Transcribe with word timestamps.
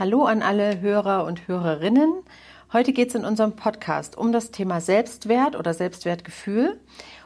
Hallo 0.00 0.24
an 0.24 0.40
alle 0.40 0.80
Hörer 0.80 1.26
und 1.26 1.46
Hörerinnen. 1.46 2.22
Heute 2.72 2.94
geht 2.94 3.10
es 3.10 3.14
in 3.14 3.26
unserem 3.26 3.54
Podcast 3.54 4.16
um 4.16 4.32
das 4.32 4.50
Thema 4.50 4.80
Selbstwert 4.80 5.56
oder 5.56 5.74
Selbstwertgefühl. 5.74 6.80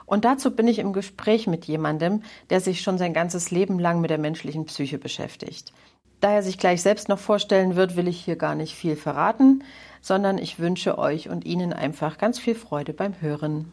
Und 0.07 0.25
dazu 0.25 0.51
bin 0.51 0.67
ich 0.67 0.81
im 0.81 0.93
Gespräch 0.93 1.47
mit 1.47 1.67
jemandem, 1.67 2.25
der 2.51 2.59
sich 2.61 2.81
schon 2.81 2.99
sein 2.99 3.15
ganzes 3.15 3.53
Leben 3.53 3.79
lang 3.79 4.01
mit 4.01 4.11
der 4.11 4.19
menschlichen 4.19 4.65
Psyche 4.65 4.99
beschäftigt. 4.99 5.73
Da 6.19 6.33
er 6.33 6.43
sich 6.43 6.59
gleich 6.59 6.83
selbst 6.83 7.09
noch 7.09 7.21
vorstellen 7.21 7.77
wird, 7.77 7.95
will 7.95 8.09
ich 8.09 8.19
hier 8.25 8.35
gar 8.35 8.57
nicht 8.57 8.75
viel 8.75 8.97
verraten, 8.97 9.63
sondern 10.01 10.37
ich 10.37 10.59
wünsche 10.59 10.99
euch 10.99 11.29
und 11.29 11.45
Ihnen 11.45 11.73
einfach 11.73 12.19
ganz 12.19 12.41
viel 12.41 12.57
Freude 12.57 12.93
beim 12.93 13.21
Hören. 13.21 13.73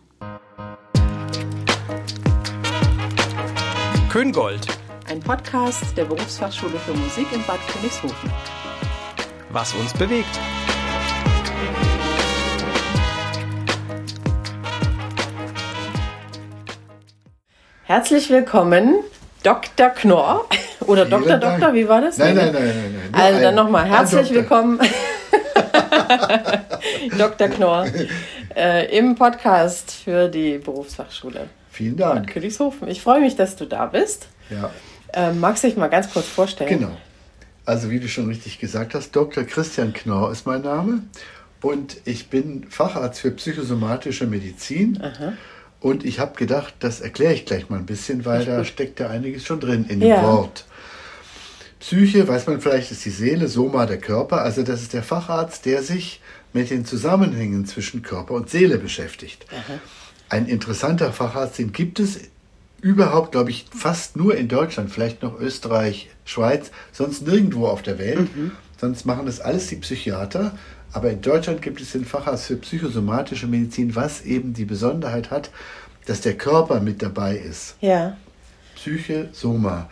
Köngold. 4.12 4.68
Ein 5.10 5.22
Podcast 5.22 5.98
der 5.98 6.06
Berufsfachschule 6.06 6.78
für 6.78 6.94
Musik 6.94 7.26
in 7.34 7.44
Bad 7.48 7.60
Königshofen. 7.68 8.30
Was 9.52 9.74
uns 9.74 9.94
bewegt. 9.94 10.40
Herzlich 17.84 18.30
willkommen, 18.30 18.95
Dr. 19.44 19.90
Knorr. 19.90 20.45
Oder 20.82 21.06
Vielen 21.06 21.22
Dr. 21.23 21.38
Dank. 21.38 21.59
Doktor, 21.59 21.73
wie 21.73 21.88
war 21.88 22.02
das? 22.02 22.18
Nein, 22.18 22.36
nein, 22.36 22.52
nein, 22.54 22.64
nein. 22.64 22.95
nein. 23.12 23.22
Also 23.22 23.42
dann 23.42 23.56
nochmal 23.56 23.86
herzlich 23.86 24.30
Doktor. 24.30 24.36
willkommen, 24.36 24.80
Dr. 27.18 27.48
Knorr, 27.50 27.86
äh, 28.56 28.98
im 28.98 29.16
Podcast 29.16 29.92
für 29.92 30.28
die 30.28 30.58
Berufsfachschule 30.58 31.48
Vielen 31.70 31.98
Dank. 31.98 32.30
Königshofen. 32.31 32.88
Ich 32.88 33.02
freue 33.02 33.22
mich, 33.22 33.36
dass 33.36 33.56
du 33.56 33.66
da 33.66 33.86
bist. 33.86 34.28
Ja, 34.50 34.70
Ähm, 35.14 35.40
magst 35.40 35.64
du 35.64 35.68
dich 35.68 35.78
mal 35.78 35.88
ganz 35.88 36.12
kurz 36.12 36.28
vorstellen? 36.28 36.80
genau. 36.80 36.92
Also 37.71 37.89
wie 37.89 38.02
du 38.02 38.09
schon 38.09 38.27
richtig 38.27 38.59
gesagt 38.59 38.93
hast, 38.95 39.16
Dr. 39.16 39.45
Christian 39.45 39.93
Knorr 39.93 40.30
ist 40.34 40.45
mein 40.45 40.61
Name 40.61 41.03
und 41.61 41.95
ich 42.03 42.27
bin 42.27 42.66
Facharzt 42.70 43.22
für 43.22 43.31
psychosomatische 43.31 44.28
Medizin. 44.28 45.02
Und 45.80 46.03
ich 46.03 46.19
habe 46.19 46.36
gedacht, 46.36 46.73
das 46.80 47.00
erkläre 47.00 47.33
ich 47.33 47.45
gleich 47.45 47.69
mal 47.69 47.80
ein 47.80 47.86
bisschen, 47.86 48.25
weil 48.25 48.44
da 48.44 48.66
steckt 48.66 49.00
ja 49.00 49.09
einiges 49.09 49.45
schon 49.45 49.61
drin 49.61 49.86
in 49.88 50.02
dem 50.02 50.09
Ja. 50.09 50.22
Wort. 50.22 50.66
Psyche, 51.80 52.28
weiß 52.28 52.45
man 52.47 52.59
vielleicht, 52.59 52.91
ist 52.91 53.05
die 53.05 53.09
Seele, 53.09 53.47
Soma 53.47 53.85
der 53.85 54.00
Körper. 54.00 54.41
Also 54.41 54.63
das 54.63 54.81
ist 54.81 54.91
der 54.91 55.02
Facharzt, 55.02 55.66
der 55.66 55.81
sich 55.81 56.19
mit 56.52 56.72
den 56.72 56.83
Zusammenhängen 56.83 57.66
zwischen 57.66 58.02
Körper 58.02 58.33
und 58.33 58.50
Seele 58.50 58.80
beschäftigt. 58.80 59.45
Ein 60.28 60.45
interessanter 60.45 61.13
Facharzt, 61.13 61.58
den 61.58 61.72
gibt 61.72 62.02
es 62.02 62.19
überhaupt, 62.82 63.32
glaube 63.32 63.52
ich, 63.52 63.66
fast 63.76 64.18
nur 64.18 64.36
in 64.36 64.48
Deutschland, 64.48 64.92
vielleicht 64.92 65.24
noch 65.24 65.40
Österreich, 65.40 66.10
Schweiz, 66.26 66.72
sonst 66.92 67.26
nirgendwo 67.26 67.68
auf 67.68 67.82
der 67.82 68.00
Welt. 68.00 68.28
Sonst 68.80 69.06
machen 69.06 69.28
das 69.28 69.40
alles 69.40 69.68
die 69.68 69.76
Psychiater. 69.76 70.58
Aber 70.94 71.09
in 71.09 71.22
Deutschland 71.22 71.62
gibt 71.62 71.80
es 71.80 71.92
den 71.92 72.04
Facharzt 72.04 72.48
für 72.48 72.58
psychosomatische 72.58 73.48
Medizin, 73.48 73.96
was 73.96 74.22
eben 74.26 74.54
die 74.54 74.66
Besonderheit 74.66 75.32
hat, 75.32 75.52
dass 76.06 76.22
der 76.22 76.34
Körper 76.34 76.82
mit 76.82 77.02
dabei 77.02 77.38
ist. 77.38 77.76
Ja. 77.80 78.18
Psyche, 78.76 79.30
Soma. 79.32 79.90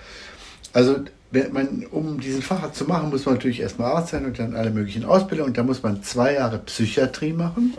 Also, 0.73 0.97
wenn 1.31 1.53
man, 1.53 1.85
um 1.91 2.19
diesen 2.19 2.41
Facharzt 2.41 2.77
zu 2.77 2.85
machen, 2.85 3.11
muss 3.11 3.25
man 3.25 3.35
natürlich 3.35 3.59
erstmal 3.59 3.91
Arzt 3.91 4.09
sein 4.09 4.25
und 4.25 4.39
dann 4.39 4.55
alle 4.55 4.71
möglichen 4.71 5.05
Ausbildungen. 5.05 5.53
Da 5.53 5.63
muss 5.63 5.83
man 5.83 6.01
zwei 6.01 6.33
Jahre 6.33 6.57
Psychiatrie 6.57 7.33
machen, 7.33 7.75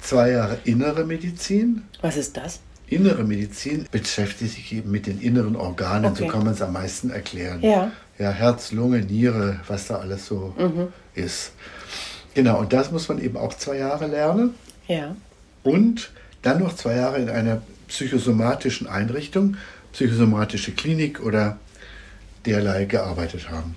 zwei 0.00 0.30
Jahre 0.30 0.58
innere 0.64 1.04
Medizin. 1.04 1.82
Was 2.00 2.16
ist 2.16 2.36
das? 2.36 2.60
Innere 2.86 3.24
Medizin 3.24 3.86
beschäftigt 3.90 4.54
sich 4.54 4.72
eben 4.72 4.90
mit 4.90 5.06
den 5.06 5.20
inneren 5.20 5.56
Organen, 5.56 6.12
Okay. 6.12 6.24
so 6.24 6.28
kann 6.28 6.44
man 6.44 6.52
es 6.52 6.62
am 6.62 6.72
meisten 6.72 7.10
erklären. 7.10 7.60
Ja. 7.62 7.90
Ja, 8.18 8.30
Herz, 8.30 8.70
Lunge, 8.72 9.00
Niere, 9.00 9.60
was 9.66 9.88
da 9.88 9.96
alles 9.96 10.26
so 10.26 10.54
ist. 11.14 11.52
Genau, 12.34 12.60
und 12.60 12.72
das 12.72 12.92
muss 12.92 13.08
man 13.08 13.20
eben 13.20 13.36
auch 13.36 13.54
zwei 13.54 13.78
Jahre 13.78 14.06
lernen 14.06 14.54
Ja. 14.86 15.16
und 15.64 16.10
dann 16.42 16.60
noch 16.60 16.76
zwei 16.76 16.96
Jahre 16.96 17.18
in 17.18 17.28
einer 17.30 17.62
psychosomatischen 17.88 18.86
Einrichtung, 18.86 19.56
psychosomatische 19.92 20.72
Klinik 20.72 21.20
oder 21.24 21.58
derlei 22.46 22.84
gearbeitet 22.84 23.50
haben. 23.50 23.74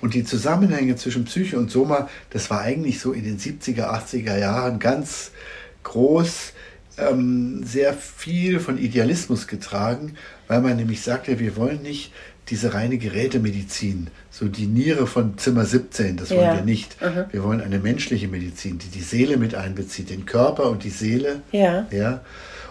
Und 0.00 0.14
die 0.14 0.24
Zusammenhänge 0.24 0.96
zwischen 0.96 1.24
Psyche 1.26 1.58
und 1.58 1.70
Soma, 1.70 2.08
das 2.30 2.48
war 2.50 2.62
eigentlich 2.62 2.98
so 3.00 3.12
in 3.12 3.24
den 3.24 3.38
70er, 3.38 3.90
80er 3.92 4.38
Jahren 4.38 4.78
ganz 4.78 5.30
groß, 5.82 6.52
ähm, 6.98 7.62
sehr 7.64 7.94
viel 7.94 8.60
von 8.60 8.78
Idealismus 8.78 9.46
getragen, 9.46 10.14
weil 10.46 10.60
man 10.60 10.76
nämlich 10.76 11.02
sagte, 11.02 11.38
wir 11.38 11.56
wollen 11.56 11.82
nicht 11.82 12.12
diese 12.48 12.72
reine 12.72 12.96
Gerätemedizin, 12.96 14.08
so 14.30 14.46
die 14.46 14.66
Niere 14.66 15.06
von 15.06 15.36
Zimmer 15.36 15.66
17, 15.66 16.16
das 16.16 16.30
wollen 16.30 16.40
Ja. 16.40 16.54
wir 16.54 16.62
nicht. 16.62 16.96
Wir 17.30 17.44
wollen 17.44 17.60
eine 17.60 17.78
menschliche 17.78 18.26
Medizin, 18.26 18.78
die 18.78 18.88
die 18.88 19.02
Seele 19.02 19.36
mit 19.36 19.54
einbezieht, 19.54 20.08
den 20.08 20.24
Körper 20.24 20.70
und 20.70 20.82
die 20.82 20.88
Seele. 20.90 21.42
Ja. 21.52 21.86
Ja. 21.90 22.20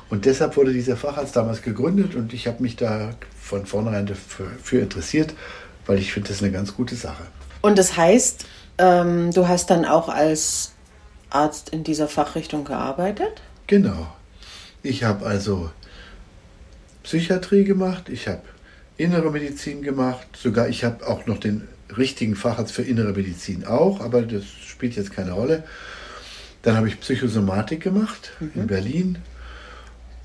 Und 0.09 0.25
deshalb 0.25 0.57
wurde 0.57 0.73
dieser 0.73 0.97
Facharzt 0.97 1.35
damals 1.35 1.61
gegründet 1.61 2.15
und 2.15 2.33
ich 2.33 2.47
habe 2.47 2.63
mich 2.63 2.75
da 2.75 3.11
von 3.39 3.65
vornherein 3.67 4.07
dafür 4.07 4.47
für 4.63 4.79
interessiert, 4.79 5.35
weil 5.85 5.99
ich 5.99 6.11
finde, 6.11 6.29
das 6.29 6.37
ist 6.37 6.43
eine 6.43 6.51
ganz 6.51 6.73
gute 6.75 6.95
Sache. 6.95 7.23
Und 7.61 7.77
das 7.77 7.95
heißt, 7.97 8.45
ähm, 8.79 9.31
du 9.31 9.47
hast 9.47 9.69
dann 9.69 9.85
auch 9.85 10.09
als 10.09 10.73
Arzt 11.29 11.69
in 11.69 11.83
dieser 11.83 12.07
Fachrichtung 12.07 12.63
gearbeitet? 12.63 13.41
Genau. 13.67 14.07
Ich 14.87 15.03
habe 15.03 15.25
also 15.25 15.69
Psychiatrie 17.03 17.65
gemacht, 17.65 18.07
ich 18.09 18.29
habe 18.29 18.41
innere 18.95 19.31
Medizin 19.31 19.81
gemacht, 19.81 20.27
sogar 20.41 20.69
ich 20.69 20.85
habe 20.85 21.05
auch 21.05 21.25
noch 21.25 21.39
den 21.39 21.67
richtigen 21.95 22.35
Facharzt 22.35 22.71
für 22.71 22.83
innere 22.83 23.11
Medizin 23.11 23.65
auch, 23.65 23.99
aber 23.99 24.21
das 24.21 24.45
spielt 24.45 24.95
jetzt 24.95 25.11
keine 25.11 25.33
Rolle. 25.33 25.63
Dann 26.61 26.77
habe 26.77 26.87
ich 26.87 26.99
Psychosomatik 26.99 27.81
gemacht 27.81 28.31
in 28.55 28.67
Berlin. 28.67 29.17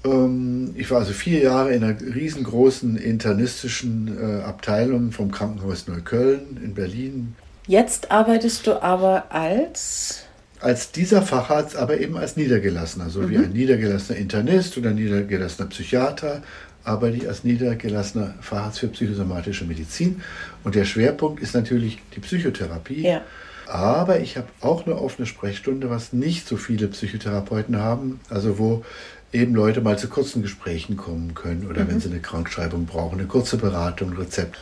Ähm, 0.05 0.75
Ich 0.77 0.91
war 0.91 1.00
also 1.00 1.12
vier 1.12 1.41
Jahre 1.41 1.73
in 1.75 1.83
einer 1.83 2.00
riesengroßen 2.00 2.97
internistischen 2.97 4.17
äh, 4.17 4.43
Abteilung 4.43 5.11
vom 5.11 5.33
Krankenhaus 5.33 5.89
Neukölln 5.89 6.61
in 6.62 6.75
Berlin. 6.75 7.34
Jetzt 7.67 8.11
arbeitest 8.11 8.67
du 8.67 8.81
aber 8.83 9.27
als. 9.31 10.25
Als 10.62 10.93
dieser 10.93 11.23
Facharzt, 11.23 11.77
aber 11.77 11.99
eben 11.99 12.17
als 12.17 12.37
Niedergelassener, 12.37 13.11
so 13.11 13.28
wie 13.28 13.37
ein 13.37 13.53
niedergelassener 13.53 14.19
Internist 14.19 14.78
oder 14.78 14.93
niedergelassener 14.93 15.69
Psychiater, 15.69 16.43
arbeite 16.84 17.17
ich 17.17 17.28
als 17.28 17.45
niedergelassener 17.45 18.34
Facharzt 18.41 18.78
für 18.78 18.89
psychosomatische 18.89 19.65
Medizin. 19.65 20.23
Und 20.65 20.75
der 20.75 20.84
Schwerpunkt 20.84 21.43
ist 21.43 21.55
natürlich 21.55 21.99
die 22.15 22.21
Psychotherapie. 22.21 23.03
Ja. 23.03 23.23
Aber 23.67 24.21
ich 24.21 24.37
habe 24.37 24.49
auch 24.61 24.87
eine 24.87 24.97
offene 24.97 25.27
Sprechstunde, 25.27 25.91
was 25.91 26.12
nicht 26.12 26.47
so 26.47 26.56
viele 26.56 26.89
Psychotherapeuten 26.89 27.79
haben, 27.79 28.21
also 28.29 28.59
wo 28.59 28.84
eben 29.33 29.55
Leute 29.55 29.81
mal 29.81 29.99
zu 29.99 30.09
kurzen 30.09 30.43
Gesprächen 30.43 30.97
kommen 30.97 31.34
können 31.34 31.69
oder 31.69 31.89
wenn 31.89 32.00
sie 32.00 32.11
eine 32.11 32.21
Krankschreibung 32.21 32.87
brauchen, 32.87 33.19
eine 33.19 33.29
kurze 33.29 33.56
Beratung, 33.56 34.11
ein 34.11 34.17
Rezept. 34.19 34.59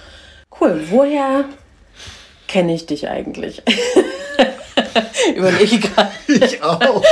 Cool. 0.60 0.80
Woher 0.90 1.44
kenne 2.46 2.74
ich 2.74 2.86
dich 2.86 3.08
eigentlich? 3.08 3.62
Überlege 5.34 5.76
ich 5.76 5.80
gerade. 5.80 6.10
Ich 6.26 6.62
auch. 6.62 6.80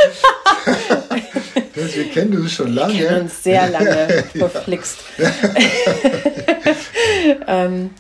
wir 1.94 2.10
kennen 2.10 2.38
uns 2.38 2.52
schon 2.52 2.74
lange. 2.74 2.94
Wir 2.94 3.06
kennen 3.06 3.20
uns 3.22 3.42
sehr 3.42 3.68
lange 3.68 4.24
verflixt. 4.34 4.98
ähm, 7.46 7.90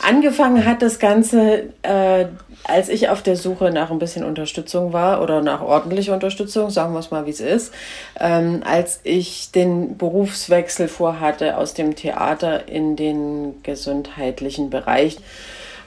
angefangen 0.00 0.64
hat 0.64 0.82
das 0.82 0.98
Ganze, 0.98 1.64
äh, 1.82 2.26
als 2.64 2.88
ich 2.88 3.08
auf 3.08 3.22
der 3.22 3.36
Suche 3.36 3.70
nach 3.70 3.90
ein 3.90 3.98
bisschen 3.98 4.24
Unterstützung 4.24 4.92
war 4.92 5.22
oder 5.22 5.42
nach 5.42 5.60
ordentlicher 5.60 6.14
Unterstützung, 6.14 6.70
sagen 6.70 6.92
wir 6.92 7.00
es 7.00 7.10
mal, 7.10 7.26
wie 7.26 7.30
es 7.30 7.40
ist, 7.40 7.72
ähm, 8.18 8.62
als 8.64 9.00
ich 9.02 9.50
den 9.52 9.96
Berufswechsel 9.96 10.88
vorhatte 10.88 11.56
aus 11.56 11.74
dem 11.74 11.96
Theater 11.96 12.68
in 12.68 12.96
den 12.96 13.62
gesundheitlichen 13.62 14.70
Bereich. 14.70 15.18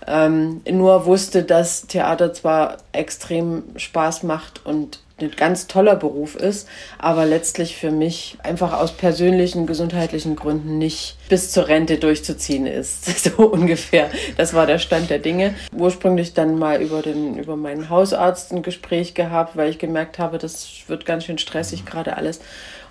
Ähm, 0.07 0.61
nur 0.69 1.05
wusste, 1.05 1.43
dass 1.43 1.87
Theater 1.87 2.33
zwar 2.33 2.77
extrem 2.91 3.63
Spaß 3.75 4.23
macht 4.23 4.65
und 4.65 4.99
ein 5.17 5.31
ganz 5.31 5.67
toller 5.67 5.95
Beruf 5.95 6.35
ist, 6.35 6.67
aber 6.97 7.25
letztlich 7.25 7.77
für 7.77 7.89
mich 7.89 8.37
einfach 8.43 8.73
aus 8.73 8.91
persönlichen, 8.91 9.65
gesundheitlichen 9.65 10.35
Gründen 10.35 10.77
nicht 10.77 11.17
bis 11.29 11.51
zur 11.51 11.67
Rente 11.67 11.97
durchzuziehen 11.97 12.67
ist. 12.67 13.05
So 13.25 13.47
ungefähr. 13.47 14.09
Das 14.37 14.53
war 14.53 14.67
der 14.67 14.77
Stand 14.77 15.09
der 15.09 15.19
Dinge. 15.19 15.55
Ursprünglich 15.75 16.33
dann 16.33 16.59
mal 16.59 16.81
über, 16.81 17.01
den, 17.01 17.39
über 17.39 17.55
meinen 17.55 17.89
Hausarzt 17.89 18.51
ein 18.51 18.61
Gespräch 18.61 19.13
gehabt, 19.15 19.55
weil 19.57 19.69
ich 19.69 19.79
gemerkt 19.79 20.19
habe, 20.19 20.37
das 20.37 20.67
wird 20.87 21.05
ganz 21.05 21.25
schön 21.25 21.37
stressig 21.37 21.85
gerade 21.85 22.17
alles. 22.17 22.39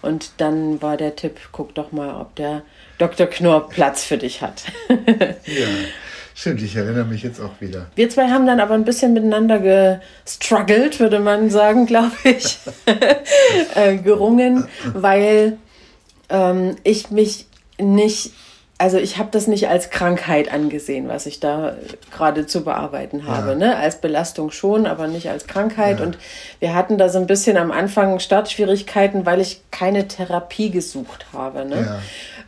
Und 0.02 0.32
dann 0.38 0.82
war 0.82 0.96
der 0.96 1.14
Tipp, 1.14 1.38
guck 1.52 1.74
doch 1.74 1.92
mal, 1.92 2.20
ob 2.20 2.34
der 2.34 2.62
Dr. 2.98 3.26
Knorr 3.26 3.68
Platz 3.68 4.02
für 4.04 4.18
dich 4.18 4.42
hat. 4.42 4.64
Ja, 5.46 5.68
stimmt, 6.34 6.62
ich 6.62 6.76
erinnere 6.76 7.04
mich 7.04 7.22
jetzt 7.22 7.40
auch 7.40 7.60
wieder. 7.60 7.86
Wir 7.94 8.10
zwei 8.10 8.28
haben 8.28 8.46
dann 8.46 8.60
aber 8.60 8.74
ein 8.74 8.84
bisschen 8.84 9.12
miteinander 9.12 9.58
gestruggelt, 10.24 11.00
würde 11.00 11.20
man 11.20 11.50
sagen, 11.50 11.86
glaube 11.86 12.12
ich, 12.24 12.58
äh, 13.74 13.96
gerungen, 13.96 14.66
weil 14.92 15.58
ähm, 16.28 16.76
ich 16.82 17.10
mich 17.10 17.46
nicht 17.78 18.32
also 18.76 18.98
ich 18.98 19.18
habe 19.18 19.28
das 19.30 19.46
nicht 19.46 19.68
als 19.68 19.90
Krankheit 19.90 20.52
angesehen, 20.52 21.08
was 21.08 21.26
ich 21.26 21.38
da 21.38 21.76
gerade 22.10 22.46
zu 22.46 22.64
bearbeiten 22.64 23.26
habe. 23.26 23.50
Ja. 23.50 23.54
Ne? 23.54 23.76
Als 23.76 24.00
Belastung 24.00 24.50
schon, 24.50 24.86
aber 24.86 25.06
nicht 25.06 25.30
als 25.30 25.46
Krankheit. 25.46 26.00
Ja. 26.00 26.06
Und 26.06 26.18
wir 26.58 26.74
hatten 26.74 26.98
da 26.98 27.08
so 27.08 27.18
ein 27.18 27.26
bisschen 27.26 27.56
am 27.56 27.70
Anfang 27.70 28.18
Startschwierigkeiten, 28.18 29.26
weil 29.26 29.40
ich 29.40 29.62
keine 29.70 30.08
Therapie 30.08 30.70
gesucht 30.70 31.26
habe. 31.32 31.64
Ne? 31.64 32.00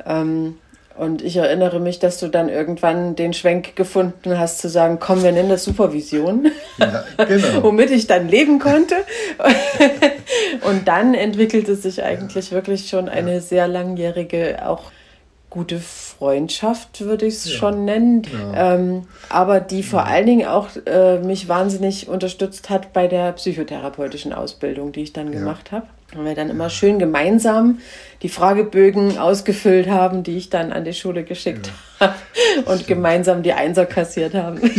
Ja. 0.05 0.21
Ähm, 0.21 0.59
und 0.98 1.22
ich 1.22 1.37
erinnere 1.37 1.81
mich, 1.81 1.98
dass 1.98 2.19
du 2.19 2.28
dann 2.28 2.48
irgendwann 2.48 3.16
den 3.16 3.32
Schwenk 3.32 3.76
gefunden 3.76 4.38
hast, 4.38 4.58
zu 4.58 4.69
sagen, 4.69 4.98
komm, 4.98 5.22
wir 5.22 5.32
nennen 5.32 5.48
das 5.48 5.64
Supervision. 5.64 6.50
Ja, 6.78 7.04
genau. 7.25 7.62
Womit 7.62 7.90
ich 7.90 8.06
dann 8.06 8.28
leben 8.28 8.58
konnte. 8.58 8.94
und 10.69 10.88
dann 10.88 11.14
entwickelte 11.14 11.75
sich 11.75 12.02
eigentlich 12.02 12.52
wirklich 12.52 12.88
schon 12.88 13.08
eine 13.08 13.40
sehr 13.40 13.69
langjährige, 13.69 14.66
auch 14.66 14.90
gute 15.50 15.78
Freundschaft, 15.78 17.00
würde 17.00 17.26
ich 17.26 17.34
es 17.34 17.50
ja. 17.50 17.56
schon 17.56 17.84
nennen. 17.84 18.22
Ja. 18.32 18.75
Ähm, 18.75 19.02
aber 19.28 19.60
die 19.60 19.82
vor 19.82 20.00
ja. 20.00 20.06
allen 20.06 20.26
Dingen 20.26 20.46
auch 20.46 20.69
äh, 20.87 21.19
mich 21.19 21.49
wahnsinnig 21.49 22.08
unterstützt 22.08 22.69
hat 22.69 22.92
bei 22.92 23.06
der 23.06 23.32
psychotherapeutischen 23.32 24.32
Ausbildung, 24.32 24.92
die 24.92 25.02
ich 25.02 25.12
dann 25.12 25.31
gemacht 25.31 25.72
habe. 25.72 25.87
Und 26.14 26.25
wir 26.25 26.35
dann 26.35 26.50
immer 26.50 26.70
schön 26.70 26.99
gemeinsam 26.99 27.79
die 28.23 28.29
Fragebögen 28.29 29.19
ausgefüllt 29.19 29.88
haben, 29.88 30.23
die 30.23 30.37
ich 30.37 30.50
dann 30.50 30.73
an 30.73 30.85
die 30.85 30.94
Schule 30.94 31.25
geschickt 31.25 31.70
habe 32.00 32.14
und 32.64 32.75
stimmt. 32.75 32.87
gemeinsam 32.87 33.43
die 33.43 33.53
Einser 33.53 33.87
kassiert 33.87 34.35
haben. 34.35 34.61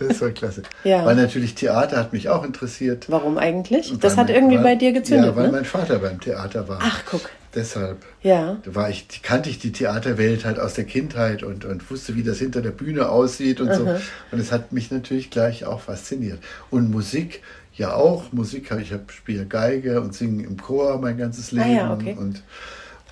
das 0.00 0.20
war 0.20 0.30
klasse. 0.30 0.62
Ja. 0.84 1.04
Weil 1.04 1.16
natürlich 1.16 1.54
Theater 1.54 1.98
hat 1.98 2.12
mich 2.12 2.28
auch 2.28 2.44
interessiert. 2.44 3.06
Warum 3.08 3.36
eigentlich? 3.36 3.92
Das 4.00 4.16
hat 4.16 4.30
irgendwie 4.30 4.56
weil, 4.56 4.64
bei 4.64 4.74
dir 4.76 4.92
gezündet. 4.92 5.26
Ja, 5.26 5.36
weil 5.36 5.46
ne? 5.46 5.52
mein 5.52 5.64
Vater 5.64 5.98
beim 5.98 6.20
Theater 6.20 6.66
war. 6.66 6.78
Ach, 6.82 7.02
guck. 7.08 7.30
Deshalb 7.54 8.04
ja. 8.22 8.58
war 8.66 8.90
ich, 8.90 9.22
kannte 9.22 9.48
ich 9.48 9.58
die 9.58 9.72
Theaterwelt 9.72 10.44
halt 10.44 10.58
aus 10.60 10.74
der 10.74 10.84
Kindheit 10.84 11.42
und, 11.42 11.64
und 11.64 11.90
wusste, 11.90 12.14
wie 12.14 12.22
das 12.22 12.38
hinter 12.38 12.60
der 12.60 12.72
Bühne 12.72 13.08
aussieht 13.08 13.60
und 13.60 13.70
Aha. 13.70 13.74
so. 13.74 13.84
Und 14.32 14.38
es 14.38 14.52
hat 14.52 14.72
mich 14.72 14.90
natürlich 14.90 15.30
gleich 15.30 15.64
auch 15.64 15.80
fasziniert. 15.80 16.40
Und 16.70 16.90
Musik 16.90 17.42
ja 17.78 17.94
auch. 17.94 18.32
Musik 18.32 18.70
habe 18.70 18.82
ich 18.82 18.92
spiele 19.08 19.46
Geige 19.46 20.00
und 20.00 20.14
singe 20.14 20.44
im 20.44 20.56
Chor 20.56 20.98
mein 20.98 21.16
ganzes 21.16 21.52
Leben. 21.52 21.70
Ah, 21.70 21.72
ja, 21.72 21.92
okay. 21.94 22.16
und, 22.18 22.42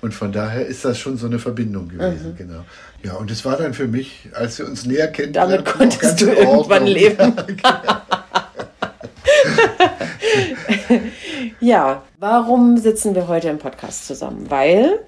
und 0.01 0.13
von 0.13 0.31
daher 0.31 0.65
ist 0.65 0.85
das 0.85 0.99
schon 0.99 1.17
so 1.17 1.25
eine 1.25 1.39
Verbindung 1.39 1.87
gewesen, 1.89 2.33
mhm. 2.33 2.37
genau. 2.37 2.65
Ja, 3.03 3.13
und 3.13 3.31
es 3.31 3.45
war 3.45 3.57
dann 3.57 3.73
für 3.73 3.87
mich, 3.87 4.29
als 4.33 4.59
wir 4.59 4.67
uns 4.67 4.85
näher 4.85 5.07
kennen, 5.07 5.33
damit 5.33 5.65
konntest 5.65 6.21
du 6.21 6.27
irgendwann 6.27 6.85
leben. 6.87 7.33
ja, 11.59 12.03
warum 12.19 12.77
sitzen 12.77 13.15
wir 13.15 13.27
heute 13.27 13.49
im 13.49 13.59
Podcast 13.59 14.05
zusammen? 14.05 14.49
Weil 14.49 14.99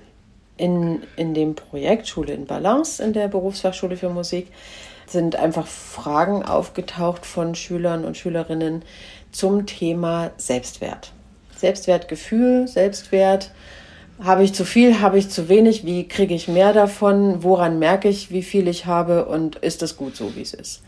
in, 0.57 1.03
in 1.15 1.33
dem 1.33 1.55
Projekt 1.55 2.07
Schule 2.07 2.33
in 2.33 2.45
Balance 2.45 3.01
in 3.01 3.13
der 3.13 3.27
Berufsfachschule 3.27 3.97
für 3.97 4.09
Musik 4.09 4.47
sind 5.11 5.35
einfach 5.35 5.67
Fragen 5.67 6.43
aufgetaucht 6.43 7.25
von 7.25 7.55
Schülern 7.55 8.05
und 8.05 8.17
Schülerinnen 8.17 8.83
zum 9.31 9.65
Thema 9.65 10.31
Selbstwert. 10.37 11.11
Selbstwertgefühl, 11.55 12.67
Selbstwert. 12.67 13.51
Habe 14.21 14.43
ich 14.43 14.53
zu 14.53 14.65
viel, 14.65 14.99
habe 14.99 15.17
ich 15.17 15.29
zu 15.29 15.47
wenig? 15.47 15.85
Wie 15.85 16.07
kriege 16.07 16.33
ich 16.33 16.47
mehr 16.47 16.73
davon? 16.73 17.43
Woran 17.43 17.79
merke 17.79 18.09
ich, 18.09 18.31
wie 18.31 18.43
viel 18.43 18.67
ich 18.67 18.85
habe? 18.85 19.25
Und 19.25 19.57
ist 19.57 19.81
das 19.81 19.95
gut 19.95 20.15
so, 20.15 20.35
wie 20.35 20.41
es 20.41 20.53
ist? 20.53 20.81